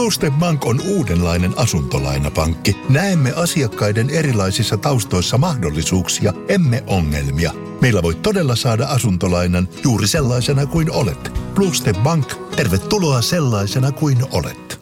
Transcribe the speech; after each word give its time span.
Bluestep 0.00 0.34
Bank 0.34 0.66
on 0.66 0.80
uudenlainen 0.88 1.52
asuntolainapankki. 1.56 2.76
Näemme 2.88 3.32
asiakkaiden 3.36 4.10
erilaisissa 4.10 4.76
taustoissa 4.76 5.38
mahdollisuuksia, 5.38 6.32
emme 6.48 6.84
ongelmia. 6.86 7.52
Meillä 7.80 8.02
voi 8.02 8.14
todella 8.14 8.56
saada 8.56 8.86
asuntolainan 8.86 9.68
juuri 9.84 10.06
sellaisena 10.06 10.66
kuin 10.66 10.92
olet. 10.92 11.32
Bluestep 11.54 11.96
Bank, 12.02 12.34
tervetuloa 12.56 13.22
sellaisena 13.22 13.92
kuin 13.92 14.18
olet. 14.32 14.80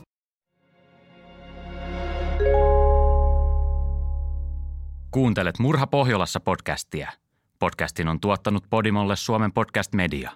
Kuuntelet 5.11 5.59
Murha 5.59 5.87
Pohjolassa 5.87 6.41
podcastia. 6.41 7.13
Podcastin 7.59 8.09
on 8.09 8.21
tuottanut 8.21 8.65
Podimolle 8.71 9.17
Suomen 9.17 9.53
podcast 9.53 9.93
media. 9.93 10.31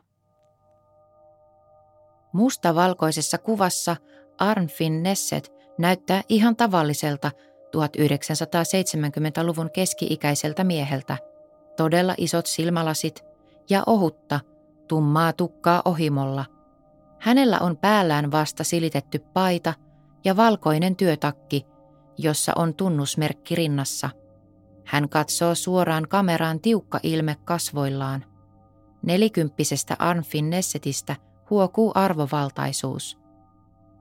Mustavalkoisessa 2.33 3.39
kuvassa 3.39 3.97
Arnfinn 4.43 5.03
Nesset 5.03 5.53
näyttää 5.79 6.23
ihan 6.29 6.57
tavalliselta 6.57 7.31
1970-luvun 7.77 9.71
keski-ikäiseltä 9.71 10.65
mieheltä. 10.65 11.19
Todella 11.77 12.15
isot 12.19 12.47
silmälasit 12.47 13.25
ja 13.71 13.83
ohutta, 13.87 14.41
tummaa 14.89 15.33
tukkaa 15.33 15.83
ohimolla. 15.85 16.45
Hänellä 17.21 17.59
on 17.59 17.77
päällään 17.77 18.33
vasta 18.33 18.65
silitetty 18.65 19.19
paita 19.19 19.75
ja 20.25 20.37
valkoinen 20.37 20.97
työtakki, 20.97 21.67
jossa 22.19 22.53
on 22.57 22.75
tunnusmerkki 22.75 23.55
rinnassa. 23.55 24.11
Hän 24.85 25.09
katsoo 25.09 25.55
suoraan 25.55 26.09
kameraan 26.09 26.61
tiukka 26.61 27.01
ilme 27.03 27.37
kasvoillaan. 27.45 28.25
Nelikymppisestä 29.03 29.97
Arnfin 29.99 30.51
Nessetistä 30.51 31.17
huokuu 31.51 31.93
arvovaltaisuus. 31.95 33.22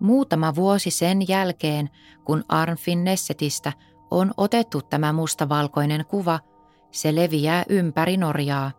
Muutama 0.01 0.55
vuosi 0.55 0.91
sen 0.91 1.27
jälkeen, 1.27 1.89
kun 2.23 2.43
Arnfin 2.49 3.03
Nessetistä 3.03 3.73
on 4.11 4.31
otettu 4.37 4.81
tämä 4.81 5.13
mustavalkoinen 5.13 6.05
kuva, 6.05 6.39
se 6.91 7.15
leviää 7.15 7.63
ympäri 7.70 8.17
Norjaa. 8.17 8.71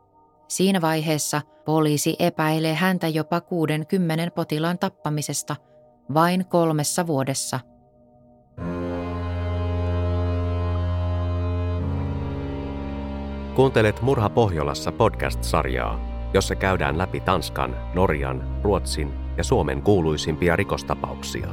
Siinä 0.48 0.80
vaiheessa 0.80 1.42
poliisi 1.64 2.16
epäilee 2.19 2.74
häntä 2.74 3.08
jopa 3.08 3.41
60 3.41 4.30
potilaan 4.34 4.78
tappamisesta 4.78 5.56
vain 6.14 6.47
kolmessa 6.47 7.06
vuodessa. 7.06 7.60
Kuuntelet 13.54 14.02
Murha 14.02 14.30
Pohjolassa 14.30 14.92
podcast-sarjaa, 14.92 16.00
jossa 16.34 16.54
käydään 16.54 16.98
läpi 16.98 17.20
Tanskan, 17.20 17.77
Norjan, 17.94 18.60
Ruotsin 18.62 19.22
ja 19.36 19.44
Suomen 19.44 19.83
kuuluisimpia 19.83 20.56
rikostapauksia. 20.56 21.48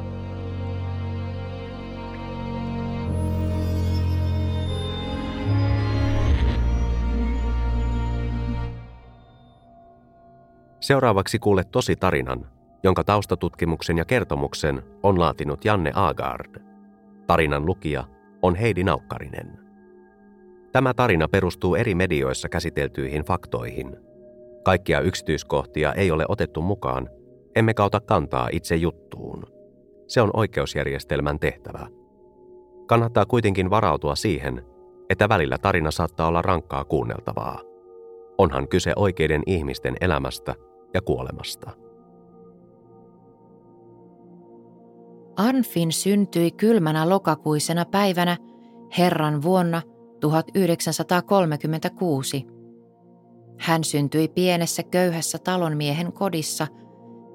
Seuraavaksi 10.79 11.39
kuulet 11.39 11.71
tosi 11.71 11.95
tarinan, 11.95 12.45
jonka 12.83 13.03
taustatutkimuksen 13.03 13.97
ja 13.97 14.05
kertomuksen 14.05 14.83
on 15.03 15.19
laatinut 15.19 15.65
Janne 15.65 15.91
Agard. 15.95 16.61
Tarinan 17.27 17.65
lukija 17.65 18.03
on 18.41 18.55
Heidi 18.55 18.83
Naukkarinen. 18.83 19.59
Tämä 20.71 20.93
tarina 20.93 21.27
perustuu 21.27 21.75
eri 21.75 21.95
medioissa 21.95 22.49
käsiteltyihin 22.49 23.23
faktoihin. 23.23 23.97
Kaikkia 24.63 24.99
yksityiskohtia 24.99 25.93
ei 25.93 26.11
ole 26.11 26.25
otettu 26.27 26.61
mukaan, 26.61 27.09
emme 27.55 27.73
ota 27.79 27.99
kantaa 27.99 28.49
itse 28.51 28.75
juttuun. 28.75 29.43
Se 30.07 30.21
on 30.21 30.29
oikeusjärjestelmän 30.33 31.39
tehtävä. 31.39 31.87
Kannattaa 32.87 33.25
kuitenkin 33.25 33.69
varautua 33.69 34.15
siihen, 34.15 34.65
että 35.09 35.29
välillä 35.29 35.57
tarina 35.57 35.91
saattaa 35.91 36.27
olla 36.27 36.41
rankkaa 36.41 36.85
kuunneltavaa. 36.85 37.61
Onhan 38.37 38.67
kyse 38.67 38.93
oikeiden 38.95 39.43
ihmisten 39.45 39.95
elämästä 40.01 40.55
ja 40.93 41.01
kuolemasta. 41.01 41.71
Arnfin 45.35 45.91
syntyi 45.91 46.51
kylmänä 46.51 47.09
lokakuisena 47.09 47.85
päivänä 47.85 48.37
Herran 48.97 49.41
vuonna 49.41 49.81
1936. 50.19 52.47
Hän 53.59 53.83
syntyi 53.83 54.27
pienessä 54.27 54.83
köyhässä 54.83 55.37
talonmiehen 55.37 56.13
kodissa– 56.13 56.67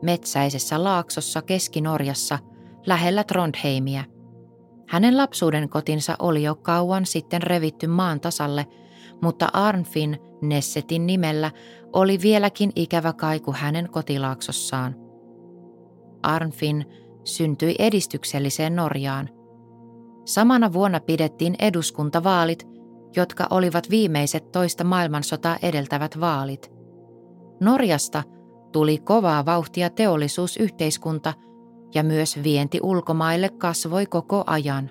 metsäisessä 0.03 0.85
laaksossa 0.85 1.43
Keski-Norjassa 1.43 2.39
lähellä 2.87 3.25
Trondheimia. 3.25 4.05
Hänen 4.89 5.17
lapsuuden 5.17 5.69
kotinsa 5.69 6.17
oli 6.19 6.43
jo 6.43 6.55
kauan 6.55 7.07
sitten 7.07 7.43
revitty 7.43 7.87
maan 7.87 8.21
tasalle, 8.21 8.67
mutta 9.23 9.49
Arnfin 9.53 10.19
Nessetin 10.43 11.07
nimellä 11.07 11.51
oli 11.93 12.19
vieläkin 12.23 12.73
ikävä 12.77 13.13
kaiku 13.13 13.53
hänen 13.53 13.91
kotilaaksossaan. 13.91 14.97
Arnfin 16.23 16.85
syntyi 17.25 17.75
edistykselliseen 17.79 18.77
Norjaan. 18.77 19.29
Samana 20.25 20.73
vuonna 20.73 21.01
pidettiin 21.01 21.55
eduskuntavaalit, 21.59 22.67
jotka 23.17 23.47
olivat 23.51 23.91
viimeiset 23.91 24.53
toista 24.53 24.85
maailmansotaa 24.85 25.57
edeltävät 25.63 26.21
vaalit. 26.21 26.73
Norjasta– 27.61 28.23
tuli 28.75 28.99
kovaa 28.99 29.45
vauhtia 29.45 29.91
teollisuusyhteiskunta 29.91 31.35
ja 31.95 32.03
myös 32.03 32.43
vienti 32.43 32.81
ulkomaille 32.83 33.49
kasvoi 33.49 34.07
koko 34.07 34.45
ajan. 34.47 34.91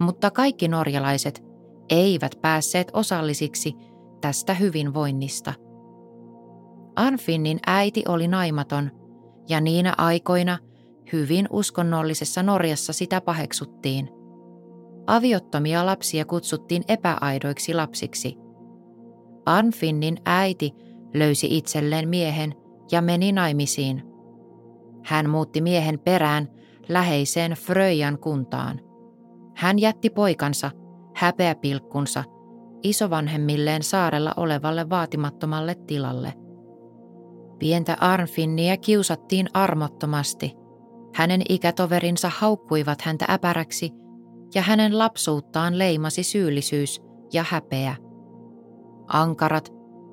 Mutta 0.00 0.30
kaikki 0.30 0.68
norjalaiset 0.68 1.42
eivät 1.90 2.38
päässeet 2.42 2.90
osallisiksi 2.92 3.74
tästä 4.20 4.54
hyvinvoinnista. 4.54 5.54
Anfinnin 6.96 7.58
äiti 7.66 8.02
oli 8.08 8.28
naimaton 8.28 8.90
ja 9.48 9.60
niinä 9.60 9.94
aikoina 9.98 10.58
hyvin 11.12 11.46
uskonnollisessa 11.50 12.42
Norjassa 12.42 12.92
sitä 12.92 13.20
paheksuttiin. 13.20 14.08
Aviottomia 15.06 15.86
lapsia 15.86 16.24
kutsuttiin 16.24 16.82
epäaidoiksi 16.88 17.74
lapsiksi. 17.74 18.36
Anfinnin 19.46 20.16
äiti 20.24 20.72
löysi 21.14 21.56
itselleen 21.56 22.08
miehen, 22.08 22.61
ja 22.92 23.02
meni 23.02 23.32
naimisiin. 23.32 24.02
Hän 25.04 25.30
muutti 25.30 25.60
miehen 25.60 25.98
perään 25.98 26.48
läheiseen 26.88 27.52
Fröjan 27.52 28.18
kuntaan. 28.18 28.80
Hän 29.56 29.78
jätti 29.78 30.10
poikansa, 30.10 30.70
häpeäpilkkunsa, 31.14 32.24
isovanhemmilleen 32.82 33.82
saarella 33.82 34.34
olevalle 34.36 34.90
vaatimattomalle 34.90 35.74
tilalle. 35.74 36.34
Pientä 37.58 37.96
Arnfinnia 38.00 38.76
kiusattiin 38.76 39.46
armottomasti. 39.54 40.54
Hänen 41.14 41.42
ikätoverinsa 41.48 42.30
haukkuivat 42.36 43.02
häntä 43.02 43.24
äpäräksi 43.30 43.90
ja 44.54 44.62
hänen 44.62 44.98
lapsuuttaan 44.98 45.78
leimasi 45.78 46.22
syyllisyys 46.22 47.02
ja 47.32 47.44
häpeä. 47.48 47.96
Ankarat 49.06 49.72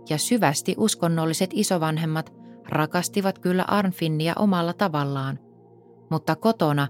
ja 0.09 0.17
syvästi 0.17 0.75
uskonnolliset 0.77 1.49
isovanhemmat 1.53 2.38
rakastivat 2.69 3.39
kyllä 3.39 3.65
Arnfinnia 3.67 4.33
omalla 4.39 4.73
tavallaan, 4.73 5.39
mutta 6.11 6.35
kotona 6.35 6.87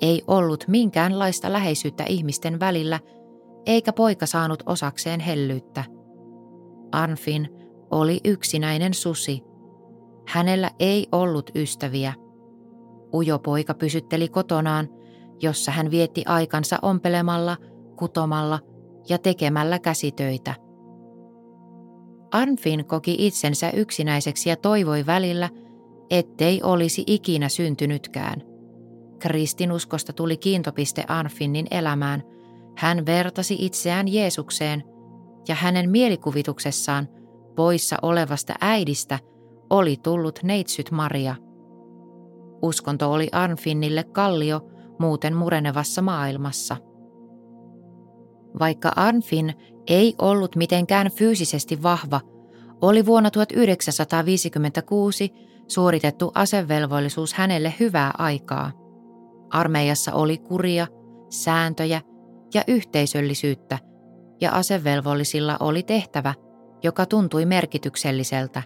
ei 0.00 0.22
ollut 0.26 0.64
minkäänlaista 0.68 1.52
läheisyyttä 1.52 2.04
ihmisten 2.08 2.60
välillä, 2.60 3.00
eikä 3.66 3.92
poika 3.92 4.26
saanut 4.26 4.62
osakseen 4.66 5.20
hellyyttä. 5.20 5.84
Arnfin 6.92 7.48
oli 7.90 8.20
yksinäinen 8.24 8.94
susi. 8.94 9.42
Hänellä 10.28 10.70
ei 10.78 11.06
ollut 11.12 11.50
ystäviä. 11.54 12.14
Ujo 13.14 13.38
poika 13.38 13.74
pysytteli 13.74 14.28
kotonaan, 14.28 14.88
jossa 15.42 15.72
hän 15.72 15.90
vietti 15.90 16.22
aikansa 16.26 16.78
ompelemalla, 16.82 17.56
kutomalla 17.98 18.58
ja 19.08 19.18
tekemällä 19.18 19.78
käsitöitä– 19.78 20.54
Arnfin 22.36 22.84
koki 22.84 23.16
itsensä 23.18 23.70
yksinäiseksi 23.70 24.48
ja 24.48 24.56
toivoi 24.56 25.06
välillä, 25.06 25.50
ettei 26.10 26.62
olisi 26.62 27.04
ikinä 27.06 27.48
syntynytkään. 27.48 28.42
Kristinuskosta 29.18 30.12
tuli 30.12 30.36
kiintopiste 30.36 31.04
Arnfinnin 31.08 31.66
elämään. 31.70 32.22
Hän 32.76 33.06
vertasi 33.06 33.56
itseään 33.58 34.08
Jeesukseen 34.08 34.84
ja 35.48 35.54
hänen 35.54 35.90
mielikuvituksessaan 35.90 37.08
poissa 37.54 37.96
olevasta 38.02 38.54
äidistä 38.60 39.18
oli 39.70 39.96
tullut 40.02 40.38
neitsyt 40.42 40.90
Maria. 40.90 41.36
Uskonto 42.62 43.12
oli 43.12 43.28
Arnfinnille 43.32 44.04
kallio 44.04 44.60
muuten 44.98 45.36
murenevassa 45.36 46.02
maailmassa. 46.02 46.76
Vaikka 48.58 48.92
Arnfin 48.96 49.54
ei 49.86 50.14
ollut 50.18 50.56
mitenkään 50.56 51.10
fyysisesti 51.10 51.82
vahva, 51.82 52.20
oli 52.80 53.06
vuonna 53.06 53.30
1956 53.30 55.32
suoritettu 55.68 56.32
asevelvollisuus 56.34 57.34
hänelle 57.34 57.74
hyvää 57.80 58.10
aikaa. 58.18 58.72
Armeijassa 59.50 60.12
oli 60.12 60.38
kuria, 60.38 60.86
sääntöjä 61.30 62.00
ja 62.54 62.62
yhteisöllisyyttä, 62.66 63.78
ja 64.40 64.52
asevelvollisilla 64.52 65.56
oli 65.60 65.82
tehtävä, 65.82 66.34
joka 66.82 67.06
tuntui 67.06 67.46
merkitykselliseltä. 67.46 68.62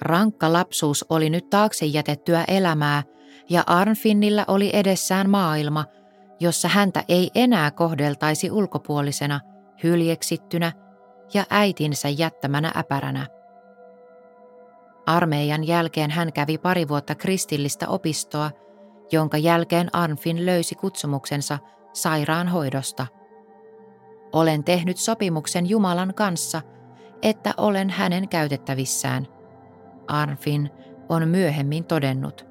Rankka 0.00 0.52
lapsuus 0.52 1.04
oli 1.08 1.30
nyt 1.30 1.50
taakse 1.50 1.86
jätettyä 1.86 2.44
elämää, 2.48 3.02
ja 3.50 3.64
Arnfinnillä 3.66 4.44
oli 4.48 4.70
edessään 4.72 5.30
maailma, 5.30 5.84
jossa 6.40 6.68
häntä 6.68 7.04
ei 7.08 7.30
enää 7.34 7.70
kohdeltaisi 7.70 8.50
ulkopuolisena, 8.50 9.40
hyljeksittynä 9.82 10.72
ja 11.34 11.44
äitinsä 11.50 12.08
jättämänä 12.08 12.72
äpäränä. 12.76 13.26
Armeijan 15.06 15.66
jälkeen 15.66 16.10
hän 16.10 16.32
kävi 16.32 16.58
pari 16.58 16.88
vuotta 16.88 17.14
kristillistä 17.14 17.88
opistoa, 17.88 18.50
jonka 19.12 19.38
jälkeen 19.38 19.94
Arnfin 19.94 20.46
löysi 20.46 20.74
kutsumuksensa 20.74 21.58
sairaanhoidosta. 21.92 23.06
Olen 24.32 24.64
tehnyt 24.64 24.96
sopimuksen 24.96 25.68
Jumalan 25.68 26.14
kanssa, 26.14 26.62
että 27.22 27.54
olen 27.56 27.90
hänen 27.90 28.28
käytettävissään. 28.28 29.26
Arnfin 30.08 30.70
on 31.08 31.28
myöhemmin 31.28 31.84
todennut. 31.84 32.46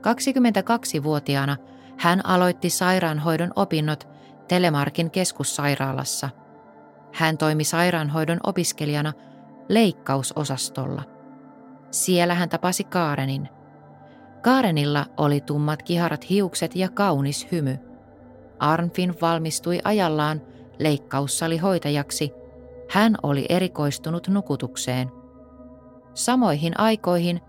22-vuotiaana 0.00 1.56
hän 2.00 2.26
aloitti 2.26 2.70
sairaanhoidon 2.70 3.52
opinnot 3.56 4.08
Telemarkin 4.48 5.10
keskussairaalassa. 5.10 6.30
Hän 7.12 7.38
toimi 7.38 7.64
sairaanhoidon 7.64 8.40
opiskelijana 8.42 9.12
leikkausosastolla. 9.68 11.02
Siellä 11.90 12.34
hän 12.34 12.48
tapasi 12.48 12.84
Kaarenin. 12.84 13.48
Kaarenilla 14.42 15.06
oli 15.16 15.40
tummat 15.40 15.82
kiharat 15.82 16.30
hiukset 16.30 16.76
ja 16.76 16.88
kaunis 16.88 17.48
hymy. 17.52 17.78
Arnfin 18.58 19.14
valmistui 19.20 19.78
ajallaan 19.84 20.42
leikkaussalihoitajaksi. 20.78 22.32
Hän 22.90 23.16
oli 23.22 23.46
erikoistunut 23.48 24.28
nukutukseen. 24.28 25.10
Samoihin 26.14 26.80
aikoihin, 26.80 27.40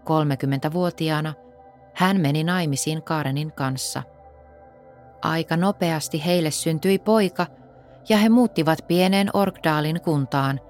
30-vuotiaana, 0.00 1.34
hän 2.00 2.20
meni 2.20 2.44
naimisiin 2.44 3.02
Kaarenin 3.02 3.52
kanssa. 3.52 4.02
Aika 5.22 5.56
nopeasti 5.56 6.24
heille 6.24 6.50
syntyi 6.50 6.98
poika 6.98 7.46
ja 8.08 8.16
he 8.16 8.28
muuttivat 8.28 8.78
pieneen 8.88 9.30
Orkdaalin 9.34 10.00
kuntaan, 10.00 10.60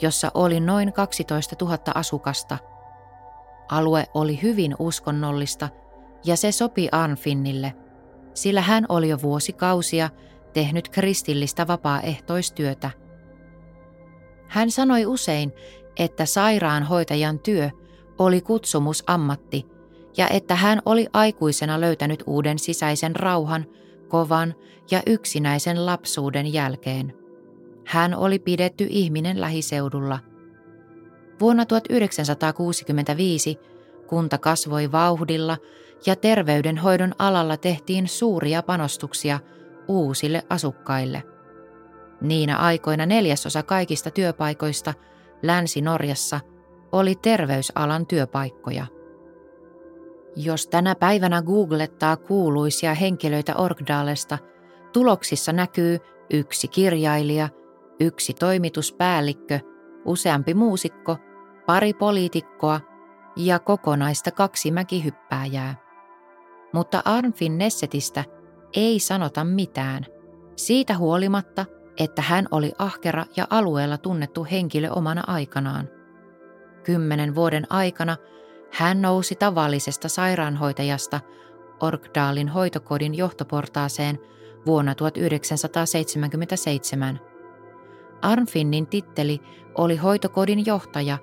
jossa 0.00 0.30
oli 0.34 0.60
noin 0.60 0.92
12 0.92 1.56
000 1.60 1.78
asukasta. 1.94 2.58
Alue 3.70 4.06
oli 4.14 4.42
hyvin 4.42 4.74
uskonnollista 4.78 5.68
ja 6.24 6.36
se 6.36 6.52
sopi 6.52 6.88
Arnfinnille, 6.92 7.74
sillä 8.34 8.60
hän 8.60 8.86
oli 8.88 9.08
jo 9.08 9.22
vuosikausia 9.22 10.10
tehnyt 10.52 10.88
kristillistä 10.88 11.66
vapaaehtoistyötä. 11.66 12.90
Hän 14.46 14.70
sanoi 14.70 15.06
usein, 15.06 15.52
että 15.96 16.26
sairaanhoitajan 16.26 17.38
työ 17.38 17.70
oli 18.18 18.40
kutsumusammatti– 18.40 19.66
ja 20.16 20.28
että 20.28 20.54
hän 20.54 20.82
oli 20.86 21.06
aikuisena 21.12 21.80
löytänyt 21.80 22.22
uuden 22.26 22.58
sisäisen 22.58 23.16
rauhan, 23.16 23.66
kovan 24.08 24.54
ja 24.90 25.02
yksinäisen 25.06 25.86
lapsuuden 25.86 26.52
jälkeen. 26.52 27.14
Hän 27.86 28.14
oli 28.14 28.38
pidetty 28.38 28.86
ihminen 28.90 29.40
lähiseudulla. 29.40 30.18
Vuonna 31.40 31.66
1965 31.66 33.58
kunta 34.06 34.38
kasvoi 34.38 34.92
vauhdilla 34.92 35.56
ja 36.06 36.16
terveydenhoidon 36.16 37.14
alalla 37.18 37.56
tehtiin 37.56 38.08
suuria 38.08 38.62
panostuksia 38.62 39.40
uusille 39.88 40.42
asukkaille. 40.48 41.22
Niinä 42.20 42.56
aikoina 42.56 43.06
neljäsosa 43.06 43.62
kaikista 43.62 44.10
työpaikoista 44.10 44.94
Länsi-Norjassa 45.42 46.40
oli 46.92 47.14
terveysalan 47.14 48.06
työpaikkoja. 48.06 48.86
Jos 50.36 50.66
tänä 50.66 50.94
päivänä 50.94 51.42
googlettaa 51.42 52.16
kuuluisia 52.16 52.94
henkilöitä 52.94 53.56
Orkdalesta, 53.56 54.38
tuloksissa 54.92 55.52
näkyy 55.52 55.98
yksi 56.32 56.68
kirjailija, 56.68 57.48
yksi 58.00 58.34
toimituspäällikkö, 58.34 59.60
useampi 60.04 60.54
muusikko, 60.54 61.16
pari 61.66 61.92
poliitikkoa 61.92 62.80
ja 63.36 63.58
kokonaista 63.58 64.30
kaksi 64.30 64.70
mäkihyppääjää. 64.70 65.74
Mutta 66.72 67.02
Arnfin 67.04 67.58
Nessetistä 67.58 68.24
ei 68.76 68.98
sanota 68.98 69.44
mitään. 69.44 70.06
Siitä 70.56 70.96
huolimatta, 70.96 71.66
että 71.98 72.22
hän 72.22 72.48
oli 72.50 72.72
ahkera 72.78 73.24
ja 73.36 73.46
alueella 73.50 73.98
tunnettu 73.98 74.46
henkilö 74.50 74.90
omana 74.90 75.22
aikanaan. 75.26 75.88
Kymmenen 76.84 77.34
vuoden 77.34 77.66
aikana 77.70 78.16
hän 78.72 79.02
nousi 79.02 79.34
tavallisesta 79.34 80.08
sairaanhoitajasta 80.08 81.20
Orkdaalin 81.80 82.48
hoitokodin 82.48 83.14
johtoportaaseen 83.14 84.18
vuonna 84.66 84.94
1977. 84.94 87.20
Arnfinnin 88.22 88.86
titteli 88.86 89.40
oli 89.78 89.96
hoitokodin 89.96 90.66
johtaja 90.66 91.18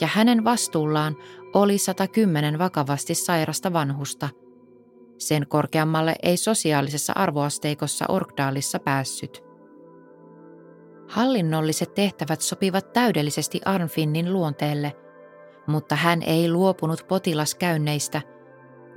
ja 0.00 0.08
hänen 0.12 0.44
vastuullaan 0.44 1.16
oli 1.54 1.78
110 1.78 2.58
vakavasti 2.58 3.14
sairasta 3.14 3.72
vanhusta. 3.72 4.28
Sen 5.18 5.46
korkeammalle 5.48 6.14
ei 6.22 6.36
sosiaalisessa 6.36 7.12
arvoasteikossa 7.16 8.04
Orkdaalissa 8.08 8.78
päässyt. 8.78 9.42
Hallinnolliset 11.08 11.94
tehtävät 11.94 12.40
sopivat 12.40 12.92
täydellisesti 12.92 13.60
Arnfinnin 13.64 14.32
luonteelle– 14.32 14.96
mutta 15.68 15.96
hän 15.96 16.22
ei 16.22 16.50
luopunut 16.50 17.04
potilaskäynneistä, 17.08 18.22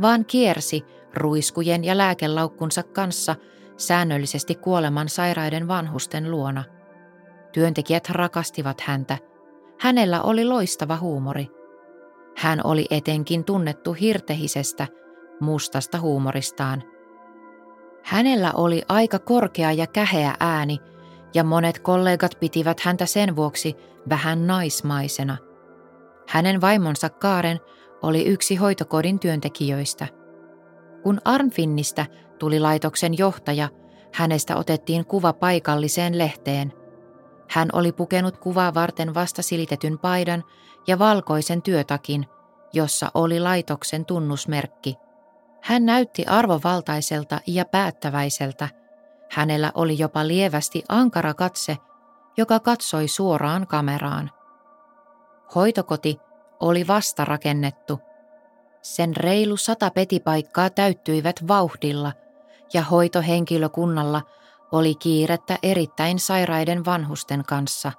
vaan 0.02 0.26
kiersi 0.26 0.86
ruiskujen 1.14 1.84
ja 1.84 1.98
lääkelaukkunsa 1.98 2.84
kanssa 2.84 3.36
säännöllisesti 3.78 4.56
kuoleman 4.56 5.10
sairaiden 5.10 5.68
vanhusten 5.68 6.32
luona. 6.32 6.64
Työntekijät 7.52 8.10
rakastivat 8.10 8.82
häntä. 8.82 9.18
Hänellä 9.80 10.22
oli 10.22 10.46
loistava 10.46 10.98
huumori. 10.98 11.48
Hän 12.38 12.62
oli 12.64 12.86
etenkin 12.92 13.44
tunnettu 13.44 13.94
hirtehisestä, 13.94 14.88
mustasta 15.40 16.00
huumoristaan. 16.00 16.84
Hänellä 18.04 18.52
oli 18.56 18.82
aika 18.90 19.20
korkea 19.20 19.72
ja 19.72 19.88
käheä 19.88 20.36
ääni, 20.40 20.78
ja 21.34 21.44
monet 21.44 21.80
kollegat 21.80 22.32
pitivät 22.40 22.80
häntä 22.80 23.06
sen 23.06 23.36
vuoksi 23.36 23.76
vähän 24.10 24.48
naismaisena– 24.48 25.38
hänen 26.28 26.62
vaimonsa 26.62 27.10
Kaaren 27.10 27.60
oli 28.02 28.26
yksi 28.26 28.56
hoitokodin 28.56 29.20
työntekijöistä. 29.20 30.08
Kun 31.04 31.22
Arnfinnistä 31.26 32.06
tuli 32.40 32.60
laitoksen 32.60 33.18
johtaja, 33.18 33.70
hänestä 34.14 34.56
otettiin 34.56 35.06
kuva 35.06 35.34
paikalliseen 35.34 36.18
lehteen. 36.18 36.74
Hän 37.50 37.70
oli 37.74 37.92
pukenut 37.92 38.38
kuvaa 38.38 38.74
varten 38.74 39.14
vasta 39.14 39.42
silitetyn 39.42 40.00
paidan 40.00 40.44
ja 40.88 41.00
valkoisen 41.00 41.62
työtakin, 41.62 42.26
jossa 42.74 43.12
oli 43.14 43.40
laitoksen 43.40 44.06
tunnusmerkki. 44.06 44.96
Hän 45.62 45.86
näytti 45.86 46.26
arvovaltaiselta 46.26 47.40
ja 47.48 47.66
päättäväiseltä. 47.66 48.70
Hänellä 49.32 49.72
oli 49.76 50.00
jopa 50.00 50.28
lievästi 50.28 50.84
ankara 50.90 51.34
katse, 51.34 51.78
joka 52.38 52.60
katsoi 52.60 53.08
suoraan 53.08 53.68
kameraan. 53.68 54.32
Hoitokoti 55.56 56.20
oli 56.60 56.88
vasta 56.88 57.26
rakennettu. 57.26 58.00
Sen 58.82 59.16
reilu 59.16 59.58
sata 59.58 59.90
petipaikkaa 59.90 60.70
täyttyivät 60.70 61.48
vauhdilla 61.48 62.14
ja 62.74 62.82
hoitohenkilökunnalla 62.82 64.22
oli 64.72 64.96
kiirettä 64.96 65.58
erittäin 65.64 66.20
sairaiden 66.20 66.86
vanhusten 66.86 67.44
kanssa. 67.48 67.92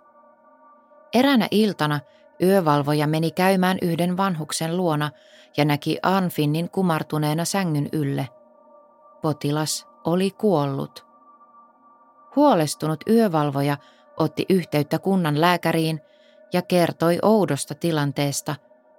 Eränä 1.14 1.48
iltana 1.50 2.00
yövalvoja 2.42 3.06
meni 3.06 3.30
käymään 3.30 3.78
yhden 3.82 4.16
vanhuksen 4.16 4.76
luona 4.76 5.10
ja 5.56 5.64
näki 5.64 5.98
Anfinnin 6.02 6.70
kumartuneena 6.70 7.44
sängyn 7.44 7.88
ylle. 7.92 8.28
Potilas 9.22 9.86
oli 10.04 10.30
kuollut. 10.30 11.06
Huolestunut 12.36 13.00
yövalvoja 13.10 13.76
otti 14.16 14.46
yhteyttä 14.48 14.98
kunnan 14.98 15.40
lääkäriin– 15.40 16.00
ja 16.52 16.62
kertoi 16.62 17.18
oudosta 17.22 17.74
tilanteesta, 17.74 18.56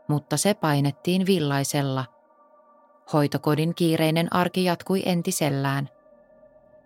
mutta 0.07 0.37
se 0.37 0.53
painettiin 0.53 1.25
villaisella. 1.25 2.05
Hoitokodin 3.13 3.75
kiireinen 3.75 4.33
arki 4.33 4.63
jatkui 4.63 5.03
entisellään. 5.05 5.89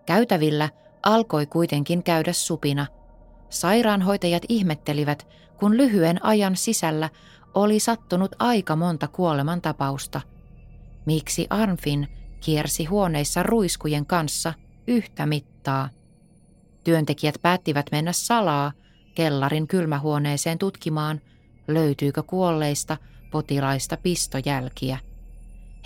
Käytävillä 0.06 0.70
alkoi 1.04 1.46
kuitenkin 1.46 2.04
käydä 2.04 2.34
supina. 2.34 2.86
Sairaanhoitajat 3.50 4.44
ihmettelivät, 4.50 5.28
kun 5.60 5.78
lyhyen 5.78 6.26
ajan 6.26 6.56
sisällä 6.56 7.10
oli 7.54 7.80
sattunut 7.80 8.36
aika 8.40 8.76
monta 8.76 9.08
kuolemantapausta. 9.08 10.22
Miksi 11.06 11.48
Arnfin 11.50 12.08
kiersi 12.40 12.86
huoneissa 12.86 13.44
ruiskujen 13.44 14.06
kanssa 14.06 14.54
yhtä 14.88 15.26
mittaa. 15.26 15.90
Työntekijät 16.84 17.36
päättivät 17.42 17.86
mennä 17.92 18.12
salaa 18.12 18.72
kellarin 19.18 19.68
kylmähuoneeseen 19.68 20.58
tutkimaan, 20.58 21.22
löytyykö 21.68 22.24
kuolleista 22.24 22.98
potilaista 23.32 23.98
pistojälkiä. 23.98 24.98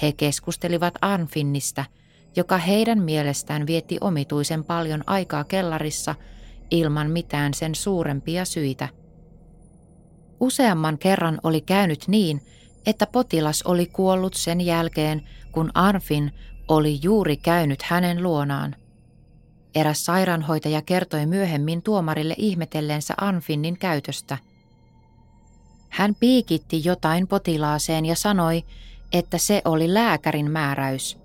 He 0.02 0.12
keskustelivat 0.12 0.94
Anfinnistä, 1.02 1.86
joka 2.36 2.58
heidän 2.58 3.02
mielestään 3.02 3.68
vietti 3.68 3.98
omituisen 4.02 4.64
paljon 4.64 5.04
aikaa 5.08 5.44
kellarissa 5.44 6.16
ilman 6.72 7.12
mitään 7.12 7.54
sen 7.54 7.76
suurempia 7.76 8.46
syitä. 8.46 8.90
Useamman 10.40 10.98
kerran 10.98 11.40
oli 11.44 11.62
käynyt 11.62 12.08
niin, 12.08 12.42
että 12.86 13.08
potilas 13.08 13.64
oli 13.64 13.86
kuollut 13.86 14.34
sen 14.34 14.62
jälkeen, 14.62 15.22
kun 15.52 15.72
Arfin 15.74 16.32
oli 16.68 17.00
juuri 17.02 17.38
käynyt 17.38 17.82
hänen 17.82 18.24
luonaan. 18.24 18.76
Eräs 19.75 20.06
sairaanhoitaja 20.06 20.82
kertoi 20.82 21.25
myöhemmin 21.25 21.82
tuomarille 21.82 22.36
ihmetelleensä 22.38 23.13
Anfinnin 23.22 23.78
käytöstä. 23.78 24.38
Hän 25.90 26.16
piikitti 26.16 26.82
jotain 26.86 27.28
potilaaseen 27.28 28.06
ja 28.06 28.16
sanoi, 28.16 28.63
että 29.12 29.38
se 29.38 29.62
oli 29.66 29.94
lääkärin 29.94 30.51
määräys. 30.51 31.18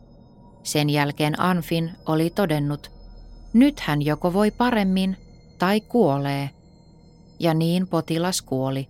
Sen 0.62 0.90
jälkeen 0.90 1.40
Anfin 1.40 1.90
oli 2.06 2.30
todennut, 2.30 2.90
nyt 3.52 3.80
hän 3.80 4.02
joko 4.02 4.32
voi 4.32 4.50
paremmin 4.50 5.16
tai 5.58 5.80
kuolee. 5.80 6.50
Ja 7.40 7.54
niin 7.54 7.86
potilas 7.88 8.42
kuoli. 8.42 8.88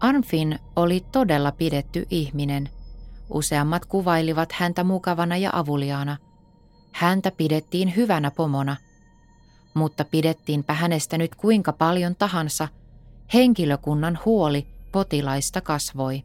Anfin 0.00 0.58
oli 0.76 1.04
todella 1.12 1.52
pidetty 1.52 2.06
ihminen. 2.10 2.68
Useammat 3.30 3.84
kuvailivat 3.84 4.52
häntä 4.52 4.84
mukavana 4.84 5.36
ja 5.36 5.50
avuliaana. 5.52 6.16
Häntä 6.98 7.30
pidettiin 7.30 7.96
hyvänä 7.96 8.30
pomona. 8.30 8.76
Mutta 9.74 10.04
pidettiinpä 10.04 10.74
hänestä 10.74 11.18
nyt 11.18 11.34
kuinka 11.34 11.72
paljon 11.72 12.16
tahansa, 12.16 12.68
henkilökunnan 13.34 14.18
huoli 14.24 14.66
potilaista 14.92 15.60
kasvoi. 15.60 16.22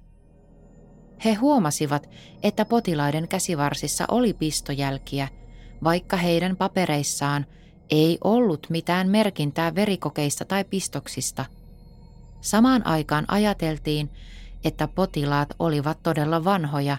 He 1.25 1.33
huomasivat, 1.33 2.09
että 2.43 2.65
potilaiden 2.65 3.27
käsivarsissa 3.27 4.05
oli 4.11 4.33
pistojälkiä, 4.33 5.27
vaikka 5.83 6.17
heidän 6.17 6.57
papereissaan 6.57 7.45
ei 7.89 8.17
ollut 8.23 8.67
mitään 8.69 9.09
merkintää 9.09 9.75
verikokeista 9.75 10.45
tai 10.45 10.63
pistoksista– 10.63 11.45
Samaan 12.43 12.87
aikaan 12.87 13.25
ajateltiin, 13.27 14.09
että 14.63 14.87
potilaat 14.87 15.49
olivat 15.59 16.03
todella 16.03 16.43
vanhoja, 16.43 16.97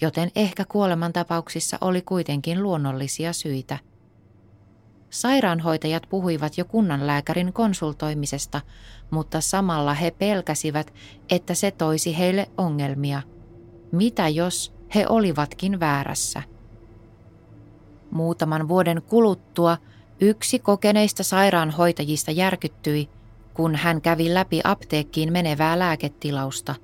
joten 0.00 0.30
ehkä 0.36 0.64
kuolemantapauksissa 0.64 1.78
oli 1.80 2.02
kuitenkin 2.02 2.62
luonnollisia 2.62 3.32
syitä. 3.32 3.78
Sairaanhoitajat 5.10 6.02
puhuivat 6.10 6.58
jo 6.58 6.64
kunnanlääkärin 6.64 7.52
konsultoimisesta, 7.52 8.60
mutta 9.10 9.40
samalla 9.40 9.94
he 9.94 10.10
pelkäsivät, 10.10 10.94
että 11.30 11.54
se 11.54 11.70
toisi 11.70 12.18
heille 12.18 12.50
ongelmia. 12.58 13.22
Mitä 13.92 14.28
jos 14.28 14.74
he 14.94 15.06
olivatkin 15.08 15.80
väärässä? 15.80 16.42
Muutaman 18.10 18.68
vuoden 18.68 19.02
kuluttua 19.02 19.78
yksi 20.20 20.58
kokeneista 20.58 21.22
sairaanhoitajista 21.22 22.30
järkyttyi– 22.30 23.08
kun 23.54 23.76
hän 23.76 24.00
kävi 24.00 24.34
läpi 24.34 24.60
apteekkiin 24.64 25.32
menevää 25.32 25.78
lääketilausta. 25.78 26.74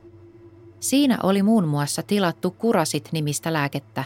Siinä 0.87 1.19
oli 1.23 1.43
muun 1.43 1.69
muassa 1.69 2.03
tilattu 2.03 2.51
kurasit-nimistä 2.51 3.53
lääkettä. 3.53 4.05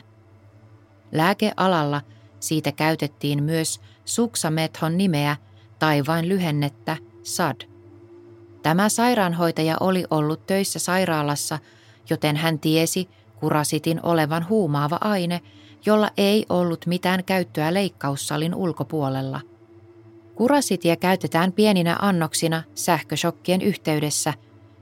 Lääkealalla 1.13 2.01
siitä 2.41 2.73
käytettiin 2.73 3.43
myös 3.43 3.81
suksamethon 4.05 4.99
nimeä 4.99 5.37
tai 5.79 6.03
vain 6.07 6.29
lyhennettä 6.29 6.97
SAD. 7.23 7.61
Tämä 8.63 8.89
sairaanhoitaja 8.89 9.77
oli 9.81 10.05
ollut 10.11 10.47
töissä 10.47 10.79
sairaalassa, 10.79 11.59
joten 12.11 12.37
hän 12.37 12.59
tiesi 12.59 13.09
kurasitin 13.37 14.01
olevan 14.03 14.49
huumaava 14.49 14.99
aine, 15.01 15.41
jolla 15.87 16.11
ei 16.17 16.47
ollut 16.49 16.87
mitään 16.87 17.25
käyttöä 17.25 17.75
leikkaussalin 17.75 18.55
ulkopuolella. 18.55 19.41
Kurasitia 20.35 20.97
käytetään 20.97 21.53
pieninä 21.53 21.97
annoksina 22.03 22.63
sähköshokkien 22.75 23.61
yhteydessä, 23.61 24.35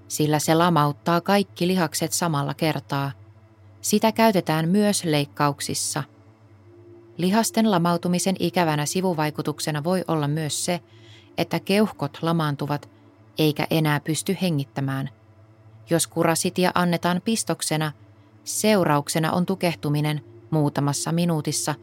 sillä 0.08 0.38
se 0.38 0.54
lamauttaa 0.54 1.20
kaikki 1.20 1.68
lihakset 1.68 2.12
samalla 2.12 2.54
kertaa. 2.54 3.12
Sitä 3.80 4.12
käytetään 4.12 4.68
myös 4.68 5.04
leikkauksissa. 5.04 6.02
Lihasten 7.16 7.70
lamautumisen 7.70 8.36
ikävänä 8.38 8.86
sivuvaikutuksena 8.86 9.84
voi 9.84 10.04
olla 10.08 10.28
myös 10.28 10.64
se, 10.64 10.80
että 11.38 11.60
keuhkot 11.60 12.18
lamaantuvat 12.22 12.88
eikä 13.38 13.66
enää 13.70 14.00
pysty 14.00 14.36
hengittämään. 14.42 15.10
Jos 15.90 16.06
kurasitia 16.06 16.70
annetaan 16.74 17.20
pistoksena, 17.24 17.92
seurauksena 18.44 19.32
on 19.32 19.46
tukehtuminen 19.46 20.24
muutamassa 20.50 21.12
minuutissa 21.12 21.74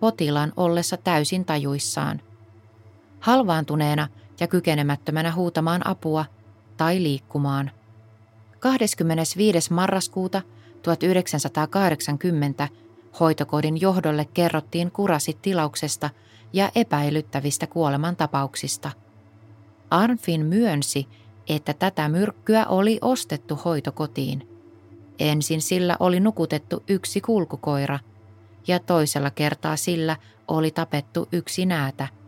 potilaan 0.00 0.52
ollessa 0.56 0.96
täysin 0.96 1.44
tajuissaan– 1.44 2.20
halvaantuneena 3.22 4.08
ja 4.40 4.46
kykenemättömänä 4.46 5.32
huutamaan 5.32 5.86
apua 5.86 6.24
tai 6.76 7.02
liikkumaan. 7.02 7.70
25. 8.60 9.72
marraskuuta 9.72 10.42
1980 10.82 12.68
hoitokodin 13.20 13.80
johdolle 13.80 14.28
kerrottiin 14.34 14.90
kurasit 14.90 15.42
tilauksesta 15.42 16.10
ja 16.52 16.70
epäilyttävistä 16.74 17.66
kuolemantapauksista. 17.66 18.90
Arnfin 19.90 20.46
myönsi, 20.46 21.08
että 21.48 21.74
tätä 21.74 22.08
myrkkyä 22.08 22.66
oli 22.66 22.98
ostettu 23.00 23.56
hoitokotiin. 23.64 24.48
Ensin 25.18 25.62
sillä 25.62 25.96
oli 26.00 26.20
nukutettu 26.20 26.82
yksi 26.88 27.20
kulkukoira 27.20 27.98
ja 28.66 28.78
toisella 28.78 29.30
kertaa 29.30 29.76
sillä 29.76 30.16
oli 30.48 30.70
tapettu 30.70 31.28
yksi 31.32 31.66
näätä– 31.66 32.08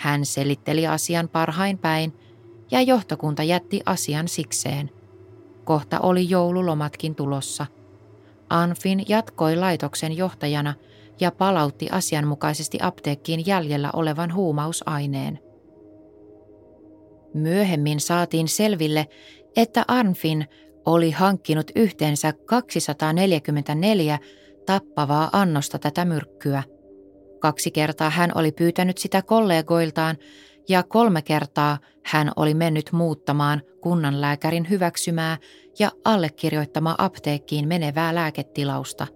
hän 0.00 0.26
selitteli 0.26 0.86
asian 0.86 1.28
parhain 1.28 1.78
päin 1.78 2.12
ja 2.70 2.82
johtokunta 2.82 3.42
jätti 3.42 3.80
asian 3.86 4.28
sikseen. 4.28 4.90
Kohta 5.64 6.00
oli 6.00 6.30
joululomatkin 6.30 7.14
tulossa. 7.14 7.66
Anfin 8.50 9.04
jatkoi 9.08 9.56
laitoksen 9.56 10.16
johtajana 10.16 10.74
ja 11.20 11.30
palautti 11.30 11.88
asianmukaisesti 11.90 12.78
apteekkiin 12.82 13.46
jäljellä 13.46 13.90
olevan 13.92 14.34
huumausaineen. 14.34 15.38
Myöhemmin 17.34 18.00
saatiin 18.00 18.48
selville, 18.48 19.06
että 19.56 19.84
Anfin 19.88 20.46
oli 20.86 21.10
hankkinut 21.10 21.70
yhteensä 21.76 22.32
244 22.32 24.18
tappavaa 24.66 25.28
annosta 25.32 25.78
tätä 25.78 26.04
myrkkyä– 26.04 26.62
Kaksi 27.40 27.70
kertaa 27.70 28.10
hän 28.10 28.30
oli 28.34 28.52
pyytänyt 28.52 28.98
sitä 28.98 29.22
kollegoiltaan 29.22 30.16
ja 30.70 30.82
kolme 30.82 31.22
kertaa 31.22 31.78
hän 32.04 32.32
oli 32.36 32.54
mennyt 32.54 32.92
muuttamaan 32.92 33.62
kunnanlääkärin 33.80 34.70
hyväksymää 34.70 35.38
ja 35.78 35.90
allekirjoittamaa 36.04 36.94
apteekkiin 36.98 37.68
menevää 37.68 38.14
lääketilausta. 38.14 39.06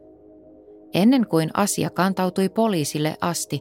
Ennen 0.95 1.27
kuin 1.27 1.51
asia 1.55 1.91
kantautui 1.91 2.49
poliisille 2.49 3.17
asti, 3.21 3.61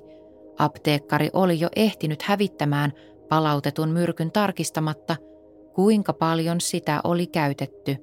apteekkari 0.58 1.30
oli 1.34 1.60
jo 1.60 1.70
ehtinyt 1.76 2.22
hävittämään 2.22 2.94
palautetun 3.30 3.90
myrkyn 3.90 4.32
tarkistamatta, 4.32 5.16
kuinka 5.74 6.14
paljon 6.14 6.62
sitä 6.62 7.02
oli 7.04 7.28
käytetty. 7.28 7.98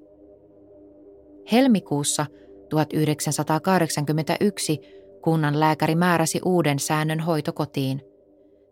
Helmikuussa 1.53 2.27
1981 2.69 4.81
Kunnan 5.23 5.61
lääkäri 5.61 5.95
määräsi 5.95 6.41
uuden 6.45 6.79
säännön 6.79 7.21
hoitokotiin. 7.21 8.10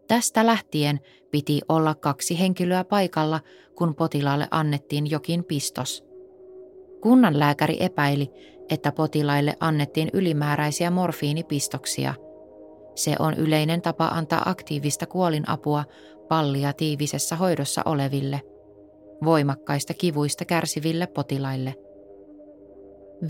Tästä 0.08 0.46
lähtien 0.46 1.00
piti 1.30 1.60
olla 1.68 1.94
kaksi 1.94 2.38
henkilöä 2.38 2.84
paikalla, 2.84 3.40
kun 3.74 3.94
potilaalle 3.94 4.48
annettiin 4.50 5.10
jokin 5.10 5.44
pistos. 5.44 6.04
Kunnan 7.02 7.38
lääkäri 7.38 7.76
epäili, 7.80 8.30
että 8.68 8.92
potilaille 8.92 9.54
annettiin 9.60 10.10
ylimääräisiä 10.12 10.90
morfiinipistoksia. 10.90 12.14
Se 12.94 13.16
on 13.18 13.34
yleinen 13.34 13.82
tapa 13.82 14.06
antaa 14.06 14.42
aktiivista 14.46 15.06
kuolinapua 15.06 15.84
palliatiivisessa 16.28 17.36
hoidossa 17.36 17.82
oleville, 17.84 18.40
voimakkaista 19.24 19.94
kivuista 19.94 20.44
kärsiville 20.44 21.06
potilaille– 21.06 21.74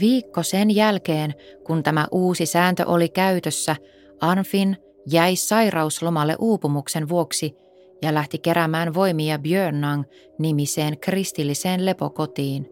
Viikko 0.00 0.42
sen 0.42 0.74
jälkeen, 0.74 1.34
kun 1.66 1.82
tämä 1.82 2.06
uusi 2.12 2.46
sääntö 2.46 2.86
oli 2.86 3.08
käytössä, 3.08 3.76
Anfin 4.20 4.76
jäi 5.06 5.36
sairauslomalle 5.36 6.36
uupumuksen 6.38 7.08
vuoksi 7.08 7.56
ja 8.02 8.14
lähti 8.14 8.38
keräämään 8.38 8.94
voimia 8.94 9.38
Björnang 9.38 10.04
nimiseen 10.38 10.98
kristilliseen 11.00 11.86
lepokotiin. 11.86 12.68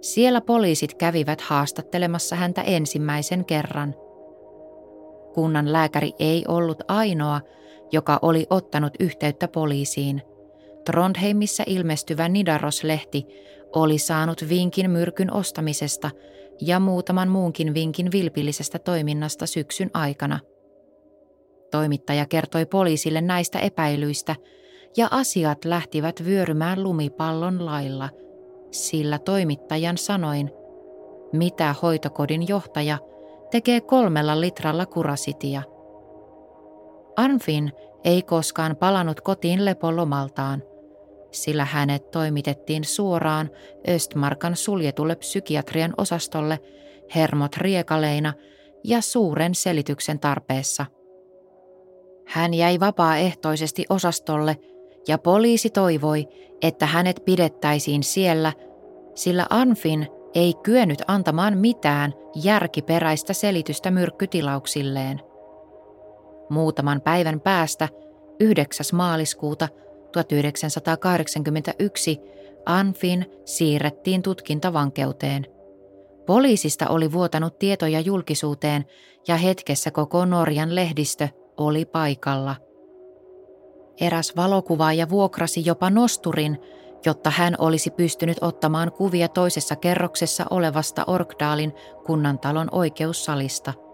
Siellä 0.00 0.40
poliisit 0.40 0.94
kävivät 0.94 1.40
haastattelemassa 1.40 2.36
häntä 2.36 2.62
ensimmäisen 2.62 3.44
kerran. 3.44 3.94
Kunnan 5.34 5.72
lääkäri 5.72 6.12
ei 6.18 6.44
ollut 6.48 6.82
ainoa, 6.88 7.40
joka 7.92 8.18
oli 8.22 8.46
ottanut 8.50 8.92
yhteyttä 9.00 9.48
poliisiin. 9.48 10.22
Trondheimissa 10.86 11.62
ilmestyvä 11.66 12.28
Nidaros-lehti 12.28 13.26
oli 13.74 13.98
saanut 13.98 14.48
vinkin 14.48 14.90
myrkyn 14.90 15.32
ostamisesta 15.32 16.10
ja 16.60 16.80
muutaman 16.80 17.28
muunkin 17.28 17.74
vinkin 17.74 18.12
vilpillisestä 18.12 18.78
toiminnasta 18.78 19.46
syksyn 19.46 19.90
aikana. 19.94 20.40
Toimittaja 21.74 22.26
kertoi 22.26 22.66
poliisille 22.66 23.20
näistä 23.20 23.58
epäilyistä 23.58 24.36
ja 24.96 25.08
asiat 25.10 25.64
lähtivät 25.64 26.24
vyörymään 26.24 26.82
lumipallon 26.82 27.66
lailla, 27.66 28.08
sillä 28.70 29.18
toimittajan 29.18 29.98
sanoin, 29.98 30.50
mitä 31.32 31.74
hoitokodin 31.82 32.48
johtaja 32.48 32.98
tekee 33.50 33.80
kolmella 33.80 34.40
litralla 34.40 34.86
kurasitia. 34.86 35.62
Arnfin 37.16 37.72
ei 38.04 38.22
koskaan 38.22 38.76
palannut 38.76 39.20
kotiin 39.20 39.64
lepolomaltaan– 39.64 40.62
sillä 41.30 41.64
hänet 41.64 42.10
toimitettiin 42.10 42.84
suoraan 42.84 43.50
Östmarkan 43.88 44.56
suljetulle 44.56 45.16
psykiatrian 45.16 45.94
osastolle 45.96 46.58
hermot 47.14 47.56
riekaleina 47.56 48.32
ja 48.84 49.00
suuren 49.00 49.54
selityksen 49.54 50.20
tarpeessa. 50.20 50.86
Hän 52.26 52.54
jäi 52.54 52.80
vapaaehtoisesti 52.80 53.84
osastolle 53.88 54.56
ja 55.08 55.18
poliisi 55.18 55.70
toivoi, 55.70 56.28
että 56.62 56.86
hänet 56.86 57.22
pidettäisiin 57.24 58.02
siellä, 58.02 58.52
sillä 59.14 59.46
Anfin 59.50 60.08
ei 60.34 60.54
kyennyt 60.62 61.02
antamaan 61.06 61.58
mitään 61.58 62.14
järkiperäistä 62.34 63.32
selitystä 63.32 63.90
myrkkytilauksilleen. 63.90 65.20
Muutaman 66.50 67.00
päivän 67.00 67.40
päästä, 67.40 67.88
9. 68.40 68.86
maaliskuuta 68.92 69.68
1981 70.12 72.20
Anfin 72.66 73.26
siirrettiin 73.44 74.22
tutkintavankeuteen. 74.22 75.46
Poliisista 76.26 76.88
oli 76.88 77.12
vuotanut 77.12 77.58
tietoja 77.58 78.00
julkisuuteen 78.00 78.84
ja 79.28 79.36
hetkessä 79.36 79.90
koko 79.90 80.24
Norjan 80.24 80.74
lehdistö 80.74 81.28
oli 81.56 81.84
paikalla. 81.84 82.56
Eräs 84.00 84.36
valokuvaaja 84.36 85.08
vuokrasi 85.08 85.62
jopa 85.64 85.90
nosturin, 85.90 86.58
jotta 87.06 87.30
hän 87.30 87.54
olisi 87.58 87.90
pystynyt 87.90 88.38
ottamaan 88.40 88.92
kuvia 88.92 89.28
toisessa 89.28 89.76
kerroksessa 89.76 90.44
olevasta 90.50 91.04
Orkdaalin 91.06 91.72
kunnantalon 92.06 92.68
oikeussalista– 92.72 93.72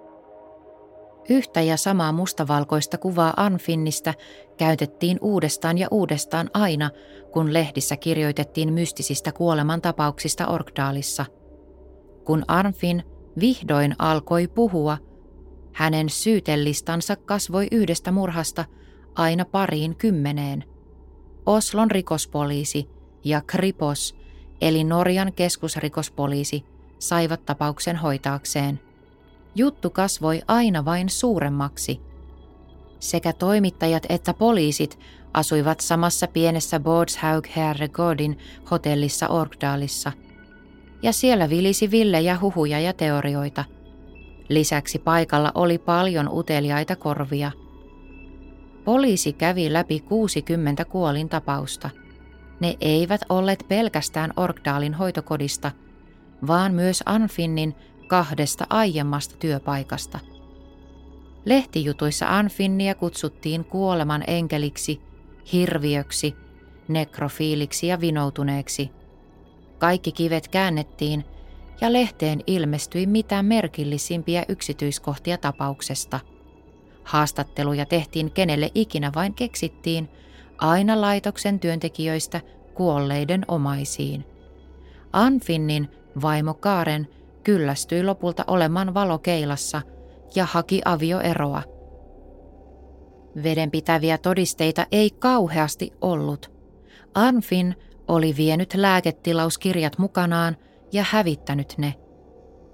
Yhtä 1.28 1.60
ja 1.60 1.76
samaa 1.76 2.12
mustavalkoista 2.12 2.98
kuvaa 2.98 3.34
Anfinnistä 3.36 4.14
käytettiin 4.56 5.18
uudestaan 5.20 5.78
ja 5.78 5.88
uudestaan 5.90 6.50
aina, 6.54 6.90
kun 7.32 7.52
lehdissä 7.52 7.96
kirjoitettiin 7.96 8.72
mystisistä 8.72 9.32
kuolemantapauksista 9.32 10.46
Orkdaalissa. 10.46 11.26
Kun 12.24 12.44
Arnfin 12.48 13.02
vihdoin 13.40 13.94
alkoi 13.98 14.48
puhua, 14.48 14.98
hänen 15.72 16.08
syytellistansa 16.08 17.16
kasvoi 17.16 17.68
yhdestä 17.70 18.12
murhasta 18.12 18.64
aina 19.14 19.44
pariin 19.44 19.96
kymmeneen. 19.96 20.64
Oslon 21.46 21.90
rikospoliisi 21.90 22.88
ja 23.24 23.40
Kripos, 23.46 24.14
eli 24.60 24.84
Norjan 24.84 25.32
keskusrikospoliisi, 25.32 26.64
saivat 26.98 27.44
tapauksen 27.44 27.96
hoitaakseen– 27.96 28.80
Juttu 29.54 29.90
kasvoi 29.90 30.42
aina 30.48 30.84
vain 30.84 31.08
suuremmaksi. 31.08 32.00
Sekä 32.98 33.32
toimittajat 33.32 34.02
että 34.08 34.34
poliisit 34.34 34.98
asuivat 35.34 35.80
samassa 35.80 36.26
pienessä 36.26 36.80
Bådshaug 36.80 37.46
Herregårdin 37.56 38.38
hotellissa 38.70 39.28
Orkdalissa. 39.28 40.12
Ja 41.02 41.12
siellä 41.12 41.50
vilisi 41.50 41.90
villejä 41.90 42.38
huhuja 42.40 42.80
ja 42.80 42.92
teorioita. 42.92 43.64
Lisäksi 44.50 44.98
paikalla 44.98 45.52
oli 45.54 45.78
paljon 45.78 46.28
uteliaita 46.32 46.96
korvia. 46.96 47.52
Poliisi 48.84 49.32
kävi 49.32 49.72
läpi 49.72 50.00
60 50.00 50.84
kuolintapausta. 50.84 51.90
Ne 52.60 52.76
eivät 52.80 53.20
olleet 53.28 53.64
pelkästään 53.68 54.32
Orkdalin 54.36 54.94
hoitokodista, 54.94 55.70
vaan 56.46 56.74
myös 56.74 57.02
Anfinnin 57.06 57.74
kahdesta 58.06 58.66
aiemmasta 58.70 59.36
työpaikasta. 59.38 60.18
Lehtijutuissa 61.44 62.38
Anfinnia 62.38 62.94
kutsuttiin 62.94 63.64
kuoleman 63.64 64.24
enkeliksi, 64.26 65.00
hirviöksi, 65.52 66.34
nekrofiiliksi 66.88 67.86
ja 67.86 68.00
vinoutuneeksi. 68.00 68.90
Kaikki 69.78 70.12
kivet 70.12 70.48
käännettiin 70.48 71.24
ja 71.80 71.92
lehteen 71.92 72.40
ilmestyi 72.46 73.06
mitä 73.06 73.42
merkillisimpiä 73.42 74.44
yksityiskohtia 74.48 75.38
tapauksesta. 75.38 76.20
Haastatteluja 77.04 77.86
tehtiin 77.86 78.30
kenelle 78.30 78.70
ikinä 78.74 79.12
vain 79.14 79.34
keksittiin, 79.34 80.08
aina 80.58 81.00
laitoksen 81.00 81.60
työntekijöistä 81.60 82.40
kuolleiden 82.74 83.44
omaisiin. 83.48 84.24
Anfinnin 85.12 85.88
vaimo 86.22 86.54
Kaaren 86.54 87.08
kyllästyi 87.44 88.04
lopulta 88.04 88.44
olemaan 88.46 88.94
valokeilassa 88.94 89.82
ja 90.34 90.44
haki 90.44 90.82
avioeroa. 90.84 91.62
Vedenpitäviä 93.42 94.18
todisteita 94.18 94.86
ei 94.92 95.10
kauheasti 95.10 95.92
ollut. 96.00 96.50
Anfin 97.14 97.74
oli 98.08 98.34
vienyt 98.36 98.74
lääketilauskirjat 98.74 99.98
mukanaan 99.98 100.56
ja 100.92 101.04
hävittänyt 101.10 101.74
ne. 101.78 101.94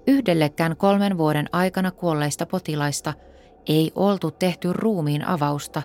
Yhdellekään 0.07 0.77
kolmen 0.77 1.19
vuoden 1.19 1.47
aikana 1.53 1.91
kuolleista 1.91 2.47
potilaista 2.47 3.15
ei 3.67 3.93
oltu 3.95 4.31
tehty 4.31 4.73
ruumiin 4.73 5.25
avausta. 5.25 5.83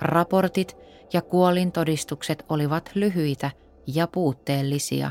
Raportit 0.00 0.76
ja 1.12 1.22
kuolintodistukset 1.22 2.44
olivat 2.48 2.90
lyhyitä 2.94 3.50
ja 3.86 4.06
puutteellisia. 4.06 5.10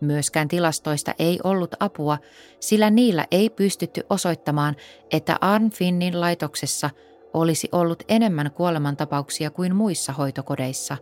Myöskään 0.00 0.48
tilastoista 0.48 1.14
ei 1.18 1.38
ollut 1.44 1.74
apua, 1.80 2.18
sillä 2.60 2.90
niillä 2.90 3.26
ei 3.30 3.50
pystytty 3.50 4.02
osoittamaan, 4.10 4.76
että 5.10 5.36
Arnfinnin 5.40 6.20
laitoksessa 6.20 6.90
olisi 7.34 7.68
ollut 7.72 8.02
enemmän 8.08 8.50
kuolemantapauksia 8.50 9.50
kuin 9.50 9.76
muissa 9.76 10.12
hoitokodeissa. 10.12 10.96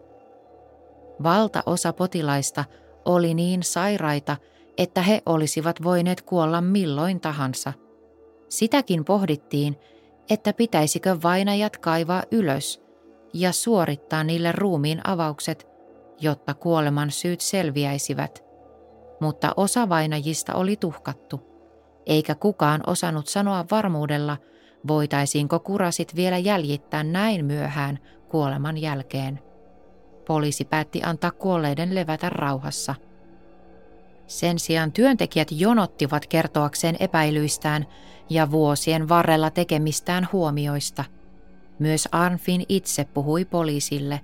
Valtaosa 1.23 1.93
potilaista 1.93 2.65
oli 3.05 3.35
niin 3.35 3.63
sairaita, 3.63 4.37
että 4.79 5.03
he 5.03 5.23
olisivat 5.27 5.83
voineet 5.83 6.23
kuolla 6.23 6.61
milloin 6.61 7.21
tahansa. 7.21 7.73
Sitäkin 8.49 9.05
pohdittiin, 9.05 9.77
että 10.31 10.53
pitäisikö 10.53 11.17
vainajat 11.23 11.77
kaivaa 11.77 12.23
ylös 12.31 12.83
ja 13.35 13.53
suorittaa 13.53 14.25
niille 14.25 14.53
ruumiin 14.53 15.01
avaukset, 15.05 15.67
jotta 16.21 16.55
kuoleman 16.55 17.11
syyt 17.11 17.41
selviäisivät– 17.41 18.45
mutta 19.21 19.53
osa 19.57 19.89
vainajista 19.89 20.55
oli 20.55 20.77
tuhkattu, 20.77 21.41
eikä 22.07 22.35
kukaan 22.35 22.81
osannut 22.87 23.27
sanoa 23.27 23.65
varmuudella, 23.71 24.37
voitaisiinko 24.89 25.61
kurasit 25.61 26.17
vielä 26.17 26.39
jäljittää 26.39 27.05
näin 27.05 27.45
myöhään 27.45 27.99
kuoleman 28.29 28.79
jälkeen. 28.79 29.41
Poliisi 30.27 30.65
päätti 30.65 31.03
antaa 31.05 31.31
kuolleiden 31.31 31.95
levätä 31.95 32.29
rauhassa. 32.29 32.95
Sen 34.29 34.59
sijaan 34.59 34.93
työntekijät 34.93 35.49
jonottivat 35.51 36.27
kertoakseen 36.27 36.97
epäilyistään 37.01 37.87
ja 38.31 38.51
vuosien 38.51 39.09
varrella 39.09 39.51
tekemistään 39.51 40.29
huomioista. 40.33 41.05
Myös 41.79 42.09
Arnfin 42.13 42.65
itse 42.69 43.05
puhui 43.05 43.45
poliisille. 43.45 44.21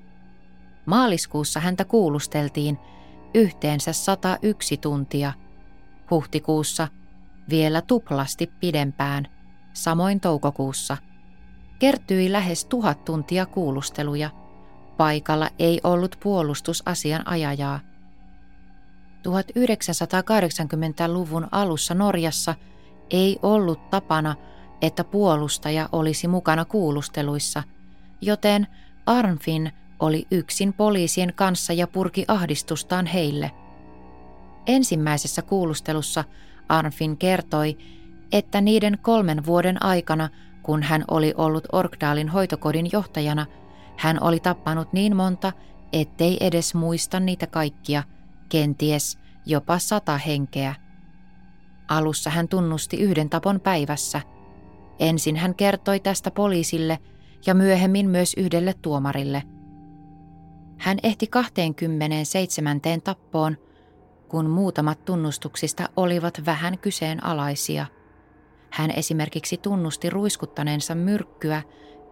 Maaliskuussa 0.87 1.61
häntä 1.61 1.85
kuulusteltiin– 1.85 2.79
yhteensä 3.35 3.93
101 3.93 4.77
tuntia. 4.77 5.33
Huhtikuussa 6.11 6.88
vielä 7.51 7.83
tuplasti 7.83 8.47
pidempään, 8.47 9.27
samoin 9.73 10.21
toukokuussa. 10.21 10.97
Kertyi 11.79 12.33
lähes 12.33 12.64
tuhat 12.64 13.05
tuntia 13.05 13.47
kuulusteluja. 13.47 14.31
Paikalla 14.97 15.49
ei 15.59 15.81
ollut 15.85 16.17
puolustusasian 16.23 17.29
ajajaa. 17.29 17.81
1980-luvun 19.29 21.49
alussa 21.53 21.95
Norjassa 21.95 22.55
ei 23.11 23.39
ollut 23.43 23.91
tapana, 23.91 24.35
että 24.83 25.05
puolustaja 25.05 25.89
olisi 25.93 26.29
mukana 26.29 26.65
kuulusteluissa, 26.65 27.63
joten 28.21 28.67
Arnfin 29.07 29.73
oli 30.01 30.27
yksin 30.31 30.73
poliisien 30.73 31.33
kanssa 31.35 31.73
ja 31.73 31.87
purki 31.87 32.25
ahdistustaan 32.29 33.07
heille. 33.07 33.51
Ensimmäisessä 34.67 35.43
kuulustelussa 35.43 36.25
Arnfin 36.69 37.17
kertoi, 37.17 37.79
että 38.33 38.61
niiden 38.61 38.99
kolmen 39.03 39.47
vuoden 39.47 39.85
aikana, 39.85 40.29
kun 40.63 40.83
hän 40.83 41.05
oli 41.11 41.35
ollut 41.37 41.65
Orkdalin 41.73 42.29
hoitokodin 42.29 42.89
johtajana, 42.93 43.47
hän 43.97 44.23
oli 44.23 44.41
tappanut 44.41 44.93
niin 44.93 45.17
monta, 45.17 45.53
ettei 45.93 46.37
edes 46.41 46.75
muista 46.75 47.21
niitä 47.21 47.47
kaikkia, 47.47 48.03
kenties 48.55 49.19
jopa 49.47 49.79
sata 49.79 50.19
henkeä. 50.19 50.75
Alussa 51.88 52.31
hän 52.31 52.49
tunnusti 52.49 53.01
yhden 53.01 53.31
tapon 53.31 53.61
päivässä. 53.61 54.21
Ensin 54.99 55.37
hän 55.37 55.55
kertoi 55.55 56.01
tästä 56.01 56.31
poliisille 56.31 56.99
ja 57.47 57.55
myöhemmin 57.55 58.11
myös 58.11 58.35
yhdelle 58.37 58.75
tuomarille. 58.83 59.43
Hän 60.79 60.99
ehti 61.03 61.27
27 61.27 62.81
tappoon, 63.05 63.57
kun 64.29 64.51
muutamat 64.51 65.05
tunnustuksista 65.05 65.88
olivat 65.97 66.43
vähän 66.47 66.79
kyseenalaisia. 66.79 67.87
Hän 68.71 68.90
esimerkiksi 68.90 69.57
tunnusti 69.57 70.11
ruiskuttaneensa 70.11 70.95
myrkkyä 70.95 71.62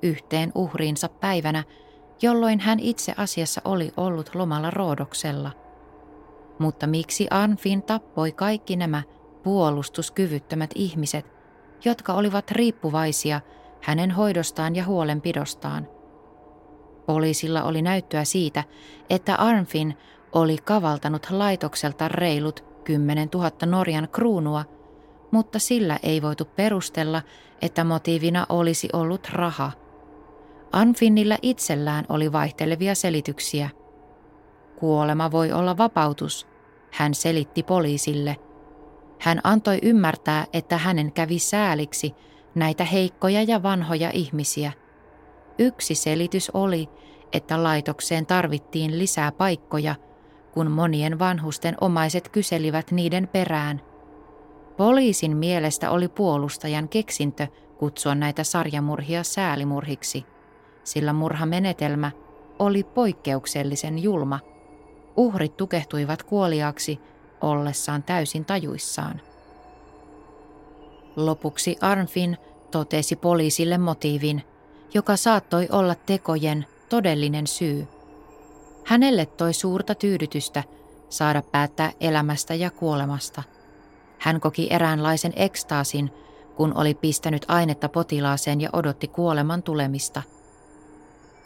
yhteen 0.02 0.52
uhriinsa 0.54 1.08
päivänä, 1.08 1.64
jolloin 2.22 2.60
hän 2.60 2.80
itse 2.80 3.14
asiassa 3.16 3.60
oli 3.64 3.92
ollut 3.96 4.34
lomalla 4.34 4.70
Roodoksella. 4.70 5.61
Mutta 6.58 6.86
miksi 6.86 7.26
Anfin 7.30 7.82
tappoi 7.82 8.32
kaikki 8.32 8.76
nämä 8.76 9.02
puolustuskyvyttömät 9.42 10.70
ihmiset, 10.74 11.26
jotka 11.84 12.12
olivat 12.12 12.50
riippuvaisia 12.50 13.40
hänen 13.80 14.10
hoidostaan 14.10 14.76
ja 14.76 14.84
huolenpidostaan? 14.84 15.88
Poliisilla 17.06 17.62
oli 17.62 17.82
näyttöä 17.82 18.24
siitä, 18.24 18.64
että 19.10 19.36
Arnfin 19.36 19.96
oli 20.32 20.56
kavaltanut 20.64 21.26
laitokselta 21.30 22.08
reilut 22.08 22.64
10 22.84 23.28
000 23.34 23.50
Norjan 23.66 24.08
kruunua, 24.12 24.64
mutta 25.30 25.58
sillä 25.58 25.98
ei 26.02 26.22
voitu 26.22 26.44
perustella, 26.44 27.22
että 27.62 27.84
motiivina 27.84 28.46
olisi 28.48 28.88
ollut 28.92 29.28
raha. 29.32 29.72
Anfinnillä 30.72 31.38
itsellään 31.42 32.04
oli 32.08 32.32
vaihtelevia 32.32 32.94
selityksiä. 32.94 33.70
Kuolema 34.82 35.30
voi 35.30 35.52
olla 35.52 35.78
vapautus, 35.78 36.46
hän 36.90 37.14
selitti 37.14 37.62
poliisille. 37.62 38.36
Hän 39.18 39.40
antoi 39.44 39.78
ymmärtää, 39.82 40.46
että 40.52 40.78
hänen 40.78 41.12
kävi 41.12 41.38
sääliksi 41.38 42.14
näitä 42.54 42.84
heikkoja 42.84 43.42
ja 43.42 43.62
vanhoja 43.62 44.10
ihmisiä. 44.14 44.72
Yksi 45.58 45.94
selitys 45.94 46.50
oli, 46.50 46.88
että 47.32 47.62
laitokseen 47.62 48.26
tarvittiin 48.26 48.98
lisää 48.98 49.32
paikkoja– 49.32 49.94
kun 50.52 50.70
monien 50.70 51.18
vanhusten 51.18 51.74
omaiset 51.80 52.28
kyselivät 52.28 52.90
niiden 52.90 53.28
perään. 53.28 53.80
Poliisin 54.76 55.36
mielestä 55.36 55.90
oli 55.90 56.08
puolustajan 56.08 56.88
keksintö 56.88 57.46
kutsua 57.78 58.14
näitä 58.14 58.44
sarjamurhia 58.44 59.22
säälimurhiksi, 59.22 60.24
sillä 60.84 61.12
murhamenetelmä 61.12 62.10
oli 62.58 62.84
poikkeuksellisen 62.84 64.02
julma. 64.02 64.51
Uhrit 65.16 65.56
tukehtuivat 65.56 66.22
kuoliaksi 66.22 67.00
ollessaan 67.40 68.02
täysin 68.02 68.44
tajuissaan. 68.44 69.20
Lopuksi 71.16 71.76
Arnfin 71.80 72.36
totesi 72.70 73.16
poliisille 73.16 73.78
motiivin, 73.78 74.42
joka 74.94 75.16
saattoi 75.16 75.68
olla 75.70 75.94
tekojen 75.94 76.66
todellinen 76.88 77.46
syy– 77.46 77.86
Hänelle 78.84 79.26
toi 79.26 79.54
suurta 79.54 79.94
tyydytystä 79.94 80.64
saada 81.08 81.42
päättää 81.42 81.92
elämästä 82.00 82.54
ja 82.54 82.70
kuolemasta. 82.70 83.42
Hän 84.18 84.40
koki 84.40 84.68
eräänlaisen 84.70 85.32
ekstaasin, 85.36 86.10
kun 86.56 86.78
oli 86.78 86.94
pistänyt 86.94 87.44
ainetta 87.48 87.88
potilaaseen 87.88 88.60
ja 88.60 88.70
odotti 88.72 89.08
kuoleman 89.08 89.62
tulemista. 89.62 90.22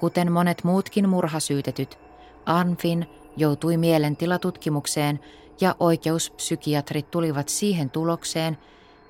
Kuten 0.00 0.32
monet 0.32 0.64
muutkin 0.64 1.08
murhasyytetyt, 1.08 1.98
Anfin 2.46 3.06
joutui 3.36 3.76
mielentilatutkimukseen 3.76 5.20
ja 5.60 5.74
oikeuspsykiatrit 5.80 7.10
tulivat 7.10 7.48
siihen 7.48 7.90
tulokseen, 7.90 8.58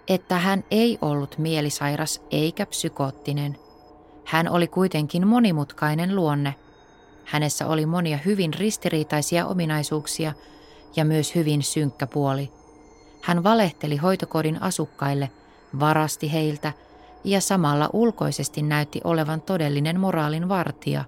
että 0.08 0.38
hän 0.38 0.64
ei 0.70 0.98
ollut 1.02 1.38
mielisairas 1.38 2.22
eikä 2.30 2.66
psykoottinen. 2.66 3.58
Hän 4.24 4.48
oli 4.48 4.68
kuitenkin 4.68 5.26
monimutkainen 5.26 6.16
luonne– 6.16 6.54
Hänessä 7.26 7.66
oli 7.66 7.86
monia 7.86 8.18
hyvin 8.24 8.54
ristiriitaisia 8.54 9.46
ominaisuuksia 9.46 10.32
ja 10.96 11.04
myös 11.04 11.34
hyvin 11.34 11.62
synkkä 11.62 12.06
puoli. 12.06 12.50
Hän 13.22 13.44
valehteli 13.44 13.96
hoitokodin 13.96 14.62
asukkaille, 14.62 15.30
varasti 15.80 16.32
heiltä 16.32 16.72
ja 17.24 17.40
samalla 17.40 17.90
ulkoisesti 17.92 18.62
näytti 18.62 19.00
olevan 19.04 19.42
todellinen 19.42 20.00
moraalin 20.00 20.48
vartija. 20.48 21.04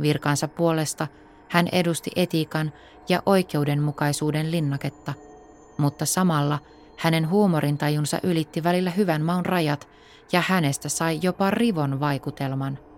Virkansa 0.00 0.48
puolesta 0.48 1.06
hän 1.48 1.68
edusti 1.72 2.10
etiikan 2.16 2.72
ja 3.08 3.22
oikeudenmukaisuuden 3.26 4.50
linnaketta, 4.50 5.14
mutta 5.78 6.06
samalla 6.06 6.58
hänen 6.96 7.30
huumorintajunsa 7.30 8.18
ylitti 8.22 8.64
välillä 8.64 8.90
hyvän 8.90 9.22
maun 9.22 9.46
rajat 9.46 9.88
ja 10.32 10.42
hänestä 10.46 10.88
sai 10.88 11.18
jopa 11.22 11.50
rivon 11.50 12.00
vaikutelman– 12.00 12.78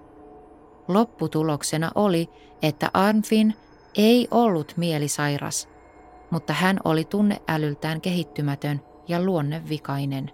Lopputuloksena 0.89 1.91
oli, 1.95 2.29
että 2.63 2.91
Arnfin 2.95 3.55
ei 3.97 4.29
ollut 4.31 4.75
mielisairas, 4.77 5.69
mutta 6.31 6.53
hän 6.53 6.79
oli 6.85 7.05
tunneälyltään 7.05 8.01
kehittymätön 8.01 8.81
ja 9.09 9.23
luonnevikainen. 9.23 10.31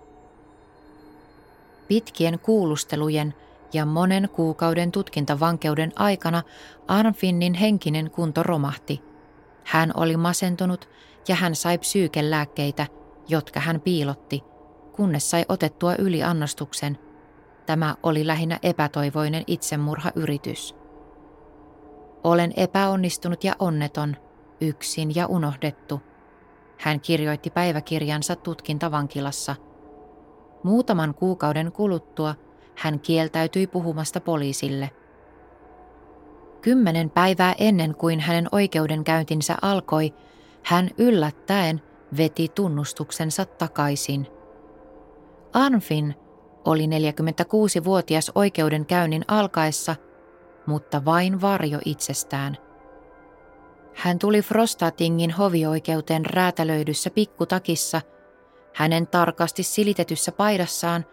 Pitkien 1.89 2.39
kuulustelujen 2.39 3.35
ja 3.73 3.87
monen 3.87 4.29
kuukauden 4.29 4.93
tutkintavankeuden 4.93 5.93
aikana 5.97 6.43
Arnfinnin 6.89 7.55
henkinen 7.55 8.11
kunto 8.11 8.43
romahti. 8.43 9.03
Hän 9.65 9.91
oli 9.95 10.17
masentunut 10.17 10.89
ja 11.29 11.35
hän 11.35 11.57
sai 11.57 11.79
psyykelääkkeitä, 11.79 12.87
jotka 13.29 13.61
hän 13.61 13.81
piilotti, 13.81 14.45
kunnes 14.93 15.31
sai 15.31 15.45
otettua 15.49 15.95
yliannostuksen– 15.99 16.99
Tämä 17.67 17.97
oli 18.03 18.27
lähinnä 18.27 18.59
epätoivoinen 18.63 19.45
itsemurhayritys. 19.47 20.77
Olen 22.25 22.53
epäonnistunut 22.57 23.45
ja 23.45 23.57
onneton, 23.59 24.17
yksin 24.61 25.15
ja 25.15 25.27
unohdettu. 25.27 26.01
Hän 26.79 27.01
kirjoitti 27.01 27.51
päiväkirjansa 27.51 28.37
tutkintavankilassa. 28.37 29.57
Muutaman 30.63 31.15
kuukauden 31.15 31.73
kuluttua 31.73 32.35
hän 32.77 33.01
kieltäytyi 33.01 33.67
puhumasta 33.67 34.21
poliisille. 34.21 34.91
Kymmenen 36.63 37.11
päivää 37.11 37.55
ennen 37.59 37.95
kuin 37.95 38.21
hänen 38.21 38.49
oikeudenkäyntinsä 38.53 39.57
alkoi, 39.63 40.15
hän 40.63 40.91
yllättäen 40.99 41.83
veti 42.17 42.49
tunnustuksensa 42.49 43.45
takaisin. 43.45 44.27
Anfin 45.53 46.15
oli 46.65 46.87
46-vuotias 46.87 48.33
oikeudenkäynnin 48.35 49.25
alkaessa, 49.29 49.97
mutta 50.67 51.05
vain 51.05 51.41
varjo 51.41 51.79
itsestään. 51.85 52.57
Hän 53.95 54.19
tuli 54.19 54.43
Frostatingin 54.43 55.31
hovioikeuteen 55.31 56.27
räätälöidyssä 56.27 57.11
pikkutakissa. 57.11 58.01
Hänen 58.75 59.07
tarkasti 59.07 59.63
silitetyssä 59.63 60.33
paidassaan 60.33 61.05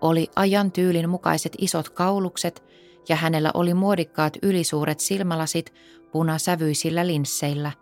oli 0.00 0.28
ajan 0.36 0.72
tyylin 0.72 1.08
mukaiset 1.10 1.52
isot 1.58 1.88
kaulukset 1.88 2.64
ja 3.08 3.16
hänellä 3.16 3.50
oli 3.54 3.74
muodikkaat 3.74 4.36
ylisuuret 4.42 5.00
silmälasit 5.00 5.74
punasävyisillä 6.12 7.06
linsseillä. 7.06 7.72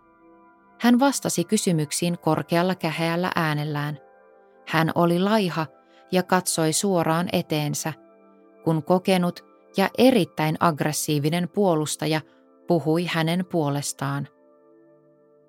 Hän 0.80 0.98
vastasi 0.98 1.44
kysymyksiin 1.44 2.18
korkealla 2.18 2.74
käheällä 2.74 3.32
äänellään. 3.36 3.98
Hän 4.68 4.92
oli 4.94 5.18
laiha 5.18 5.66
ja 6.12 6.22
katsoi 6.22 6.72
suoraan 6.72 7.28
eteensä, 7.32 7.92
kun 8.64 8.82
kokenut 8.82 9.44
ja 9.76 9.90
erittäin 9.98 10.56
aggressiivinen 10.60 11.48
puolustaja 11.48 12.20
puhui 12.66 13.04
hänen 13.04 13.46
puolestaan. 13.50 14.28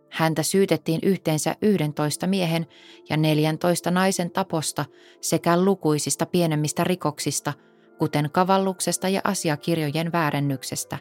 Häntä 0.09 0.43
syytettiin 0.43 0.99
yhteensä 1.03 1.55
11 1.61 2.27
miehen 2.27 2.67
ja 3.09 3.17
14 3.17 3.91
naisen 3.91 4.31
taposta 4.31 4.85
sekä 5.21 5.61
lukuisista 5.61 6.25
pienemmistä 6.25 6.83
rikoksista, 6.83 7.53
kuten 7.97 8.29
kavalluksesta 8.31 9.09
ja 9.09 9.21
asiakirjojen 9.23 10.11
väärennyksestä. 10.11 10.97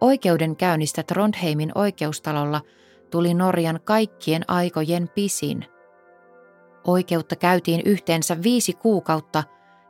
Oikeudenkäynnistä 0.00 1.02
Trondheimin 1.02 1.72
oikeustalolla 1.74 2.60
tuli 3.10 3.34
Norjan 3.34 3.80
kaikkien 3.84 4.44
aikojen 4.48 5.08
pisin– 5.14 5.64
Oikeutta 6.86 7.36
käytiin 7.36 7.82
yhteensä 7.84 8.42
viisi 8.42 8.72
kuukautta 8.72 9.44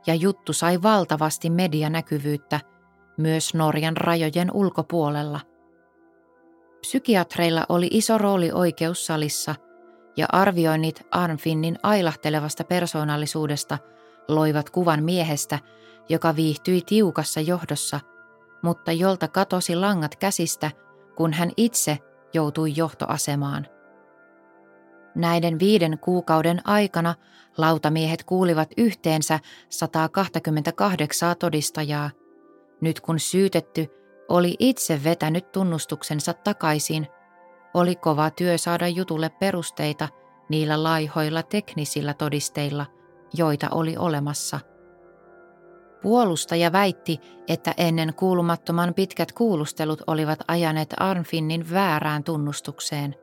ja 0.07 0.15
juttu 0.15 0.53
sai 0.53 0.83
valtavasti 0.83 1.51
medianäkyvyyttä 1.51 2.61
myös 3.17 3.55
Norjan 3.55 3.97
rajojen 3.97 4.51
ulkopuolella. 4.53 5.41
Psykiatreilla 6.87 7.67
oli 7.69 7.89
iso 7.91 8.19
rooli 8.19 8.51
oikeussalissa 8.53 9.55
ja 10.17 10.27
arvioinnit 10.33 11.07
Arnfinnin 11.11 11.79
ailahtelevasta 11.83 12.65
persoonallisuudesta 12.65 13.79
loivat 14.29 14.71
kuvan 14.71 15.03
miehestä, 15.05 15.59
joka 16.09 16.37
viihtyi 16.37 16.81
tiukassa 16.87 17.41
johdossa, 17.41 18.01
mutta 18.63 18.93
jolta 18.93 19.29
katosi 19.29 19.77
langat 19.77 20.17
käsistä, 20.17 20.71
kun 21.17 21.33
hän 21.33 21.51
itse 21.57 21.99
joutui 22.35 22.73
johtoasemaan. 22.77 23.67
Näiden 25.15 25.59
viiden 25.59 25.99
kuukauden 25.99 26.61
aikana 26.65 27.15
lautamiehet 27.59 28.25
kuulivat 28.25 28.71
yhteensä 28.77 29.41
128 29.69 31.37
todistajaa. 31.39 32.11
Nyt 32.81 33.01
kun 33.01 33.21
syytetty 33.21 33.89
oli 34.29 34.57
itse 34.59 35.05
vetänyt 35.05 35.53
tunnustuksensa 35.53 36.33
takaisin, 36.33 37.07
oli 37.75 37.97
kova 37.97 38.31
työ 38.31 38.59
saada 38.59 38.89
jutulle 38.89 39.29
perusteita 39.29 40.09
niillä 40.49 40.83
laihoilla 40.83 41.43
teknisillä 41.43 42.15
todisteilla, 42.15 42.87
joita 43.35 43.69
oli 43.71 43.97
olemassa. 43.97 44.61
Puolustaja 46.03 46.73
väitti, 46.73 47.19
että 47.49 47.75
ennen 47.77 48.15
kuulumattoman 48.15 48.95
pitkät 48.95 49.33
kuulustelut 49.33 50.03
olivat 50.07 50.39
ajaneet 50.49 50.95
Arnfinnin 50.97 51.71
väärään 51.71 52.25
tunnustukseen. 52.25 53.15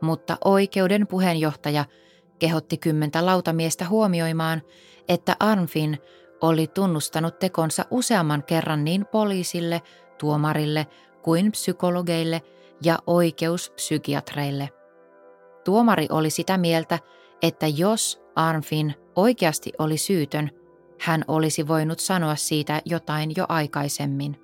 Mutta 0.00 0.36
oikeuden 0.44 1.06
puheenjohtaja 1.06 1.84
kehotti 2.38 2.78
kymmentä 2.78 3.26
lautamiestä 3.26 3.88
huomioimaan, 3.88 4.62
että 5.08 5.36
Arnfin 5.40 5.98
oli 6.40 6.66
tunnustanut 6.66 7.38
tekonsa 7.38 7.84
useamman 7.90 8.42
kerran 8.42 8.84
niin 8.84 9.06
poliisille, 9.06 9.82
tuomarille 10.22 10.86
kuin 11.22 11.52
psykologeille 11.52 12.42
ja 12.84 12.98
oikeuspsykiatreille. 13.06 14.68
Tuomari 15.64 16.06
oli 16.10 16.30
sitä 16.30 16.58
mieltä, 16.58 16.98
että 17.42 17.66
jos 17.66 18.22
Arnfin 18.36 18.94
oikeasti 19.16 19.72
oli 19.78 19.98
syytön, 19.98 20.50
hän 21.00 21.24
olisi 21.28 21.68
voinut 21.68 22.00
sanoa 22.00 22.36
siitä 22.36 22.82
jotain 22.84 23.32
jo 23.36 23.46
aikaisemmin. 23.48 24.36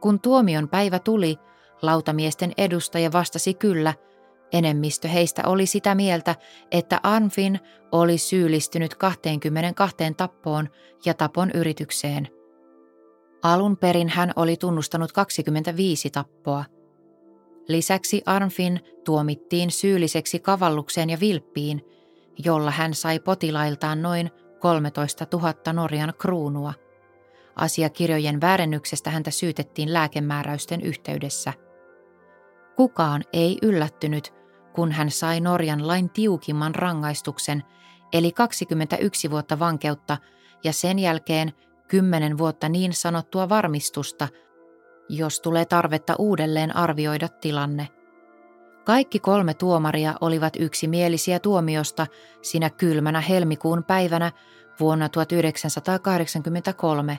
Kun 0.00 0.20
tuomion 0.20 0.68
päivä 0.68 0.98
tuli, 0.98 1.36
lautamiesten 1.82 2.52
edustaja 2.58 3.12
vastasi 3.12 3.54
kyllä– 3.54 3.94
Enemmistö 4.52 5.08
heistä 5.08 5.42
oli 5.46 5.66
sitä 5.66 5.94
mieltä, 5.94 6.36
että 6.70 7.00
Arnfin 7.02 7.60
oli 7.92 8.18
syyllistynyt 8.18 8.94
22 8.94 9.96
tappoon 10.16 10.68
ja 11.04 11.14
tapon 11.14 11.50
yritykseen. 11.50 12.41
Alun 13.42 13.76
perin 13.76 14.08
hän 14.08 14.32
oli 14.36 14.56
tunnustanut 14.56 15.12
25 15.12 16.10
tappoa. 16.10 16.64
Lisäksi 17.68 18.22
Arnfin 18.26 18.80
tuomittiin 19.04 19.70
syylliseksi 19.70 20.38
kavallukseen 20.38 21.10
ja 21.10 21.20
vilppiin, 21.20 21.84
jolla 22.44 22.70
hän 22.70 22.94
sai 22.94 23.20
potilailtaan 23.20 24.02
noin 24.02 24.30
13 24.60 25.26
000 25.32 25.72
Norjan 25.72 26.14
kruunua. 26.18 26.74
Asiakirjojen 27.56 28.40
väärennyksestä 28.40 29.10
häntä 29.10 29.30
syytettiin 29.30 29.92
lääkemääräysten 29.92 30.80
yhteydessä. 30.80 31.52
Kukaan 32.76 33.22
ei 33.32 33.58
yllättynyt, 33.62 34.34
kun 34.74 34.92
hän 34.92 35.10
sai 35.10 35.40
Norjan 35.40 35.86
lain 35.86 36.10
tiukimman 36.10 36.74
rangaistuksen, 36.74 37.62
eli 38.12 38.32
21 38.32 39.30
vuotta 39.30 39.58
vankeutta 39.58 40.18
ja 40.64 40.72
sen 40.72 40.98
jälkeen 40.98 41.52
10 41.92 42.38
vuotta 42.38 42.68
niin 42.68 42.92
sanottua 42.92 43.48
varmistusta, 43.48 44.28
jos 45.08 45.40
tulee 45.40 45.64
tarvetta 45.64 46.14
uudelleen 46.18 46.76
arvioida 46.76 47.28
tilanne. 47.28 47.88
Kaikki 48.84 49.18
kolme 49.18 49.54
tuomaria 49.54 50.14
olivat 50.20 50.56
yksimielisiä 50.58 51.38
tuomiosta 51.38 52.06
sinä 52.42 52.70
kylmänä 52.70 53.20
helmikuun 53.20 53.84
päivänä 53.84 54.32
vuonna 54.80 55.08
1983, 55.08 57.18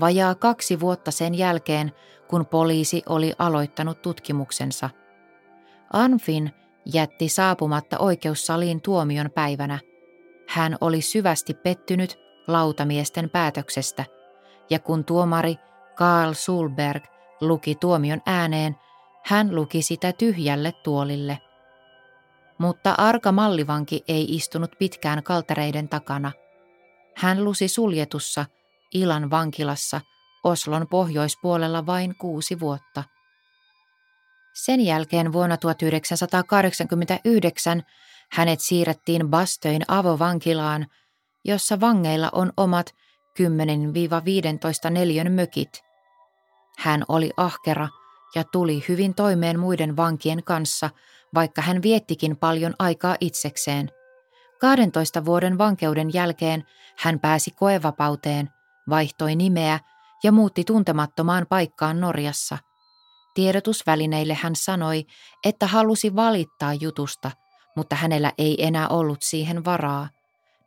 vajaa 0.00 0.34
kaksi 0.34 0.80
vuotta 0.80 1.10
sen 1.10 1.34
jälkeen, 1.34 1.92
kun 2.28 2.46
poliisi 2.46 3.02
oli 3.08 3.32
aloittanut 3.38 4.02
tutkimuksensa. 4.02 4.90
Anfin 5.92 6.50
jätti 6.92 7.28
saapumatta 7.28 7.98
oikeussaliin 7.98 8.82
tuomion 8.82 9.30
päivänä. 9.34 9.78
Hän 10.48 10.76
oli 10.80 11.00
syvästi 11.00 11.54
pettynyt 11.54 12.29
lautamiesten 12.52 13.30
päätöksestä, 13.30 14.04
ja 14.70 14.78
kun 14.78 15.04
tuomari 15.04 15.56
Karl 15.94 16.32
Sulberg 16.32 17.04
luki 17.40 17.74
tuomion 17.74 18.20
ääneen, 18.26 18.76
hän 19.24 19.54
luki 19.54 19.82
sitä 19.82 20.12
tyhjälle 20.12 20.72
tuolille. 20.72 21.38
Mutta 22.58 22.94
arka 22.98 23.32
mallivanki 23.32 24.04
ei 24.08 24.34
istunut 24.34 24.70
pitkään 24.78 25.22
kaltereiden 25.22 25.88
takana. 25.88 26.32
Hän 27.16 27.44
lusi 27.44 27.68
suljetussa, 27.68 28.46
Ilan 28.94 29.30
vankilassa, 29.30 30.00
Oslon 30.44 30.86
pohjoispuolella 30.90 31.86
vain 31.86 32.14
kuusi 32.18 32.60
vuotta– 32.60 33.04
sen 34.64 34.80
jälkeen 34.80 35.32
vuonna 35.32 35.56
1989 35.56 37.82
hänet 38.32 38.60
siirrettiin 38.60 39.28
Bastöin 39.28 39.82
avovankilaan, 39.88 40.86
jossa 41.44 41.80
vangeilla 41.80 42.28
on 42.32 42.52
omat 42.56 42.94
10-15 44.86 44.90
neljön 44.90 45.32
mökit. 45.32 45.82
Hän 46.78 47.04
oli 47.08 47.30
ahkera 47.36 47.88
ja 48.34 48.44
tuli 48.44 48.84
hyvin 48.88 49.14
toimeen 49.14 49.60
muiden 49.60 49.96
vankien 49.96 50.44
kanssa, 50.44 50.90
vaikka 51.34 51.62
hän 51.62 51.82
viettikin 51.82 52.36
paljon 52.36 52.74
aikaa 52.78 53.16
itsekseen. 53.20 53.90
12 54.60 55.24
vuoden 55.24 55.58
vankeuden 55.58 56.14
jälkeen 56.14 56.64
hän 56.98 57.20
pääsi 57.20 57.50
koevapauteen, 57.50 58.50
vaihtoi 58.90 59.36
nimeä 59.36 59.80
ja 60.22 60.32
muutti 60.32 60.64
tuntemattomaan 60.64 61.46
paikkaan 61.48 62.00
Norjassa– 62.00 62.58
Tiedotusvälineille 63.34 64.34
hän 64.34 64.56
sanoi, 64.56 65.06
että 65.44 65.66
halusi 65.66 66.16
valittaa 66.16 66.74
jutusta, 66.74 67.30
mutta 67.76 67.96
hänellä 67.96 68.32
ei 68.38 68.66
enää 68.66 68.88
ollut 68.88 69.22
siihen 69.22 69.64
varaa. 69.64 70.08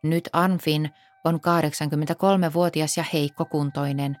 Nyt 0.04 0.28
Anfin 0.32 0.90
on 1.24 1.34
83-vuotias 1.34 2.96
ja 2.96 3.04
heikkokuntoinen. 3.12 4.16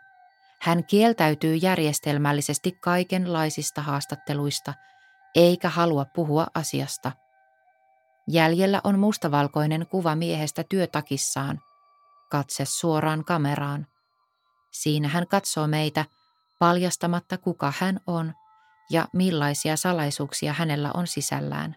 Hän 0.60 0.84
kieltäytyy 0.84 1.54
järjestelmällisesti 1.54 2.72
kaikenlaisista 2.72 3.82
haastatteluista, 3.82 4.74
eikä 5.34 5.68
halua 5.68 6.04
puhua 6.04 6.46
asiasta. 6.54 7.12
Jäljellä 8.28 8.80
on 8.84 8.98
mustavalkoinen 8.98 9.86
kuva 9.86 10.14
miehestä 10.14 10.64
työtakissaan, 10.68 11.60
katse 12.30 12.64
suoraan 12.64 13.24
kameraan. 13.24 13.86
Siinä 14.70 15.08
hän 15.08 15.26
katsoo 15.26 15.66
meitä, 15.66 16.04
paljastamatta 16.58 17.38
kuka 17.38 17.72
hän 17.78 18.00
on 18.06 18.32
ja 18.90 19.08
millaisia 19.12 19.76
salaisuuksia 19.76 20.52
hänellä 20.52 20.90
on 20.94 21.06
sisällään. 21.06 21.76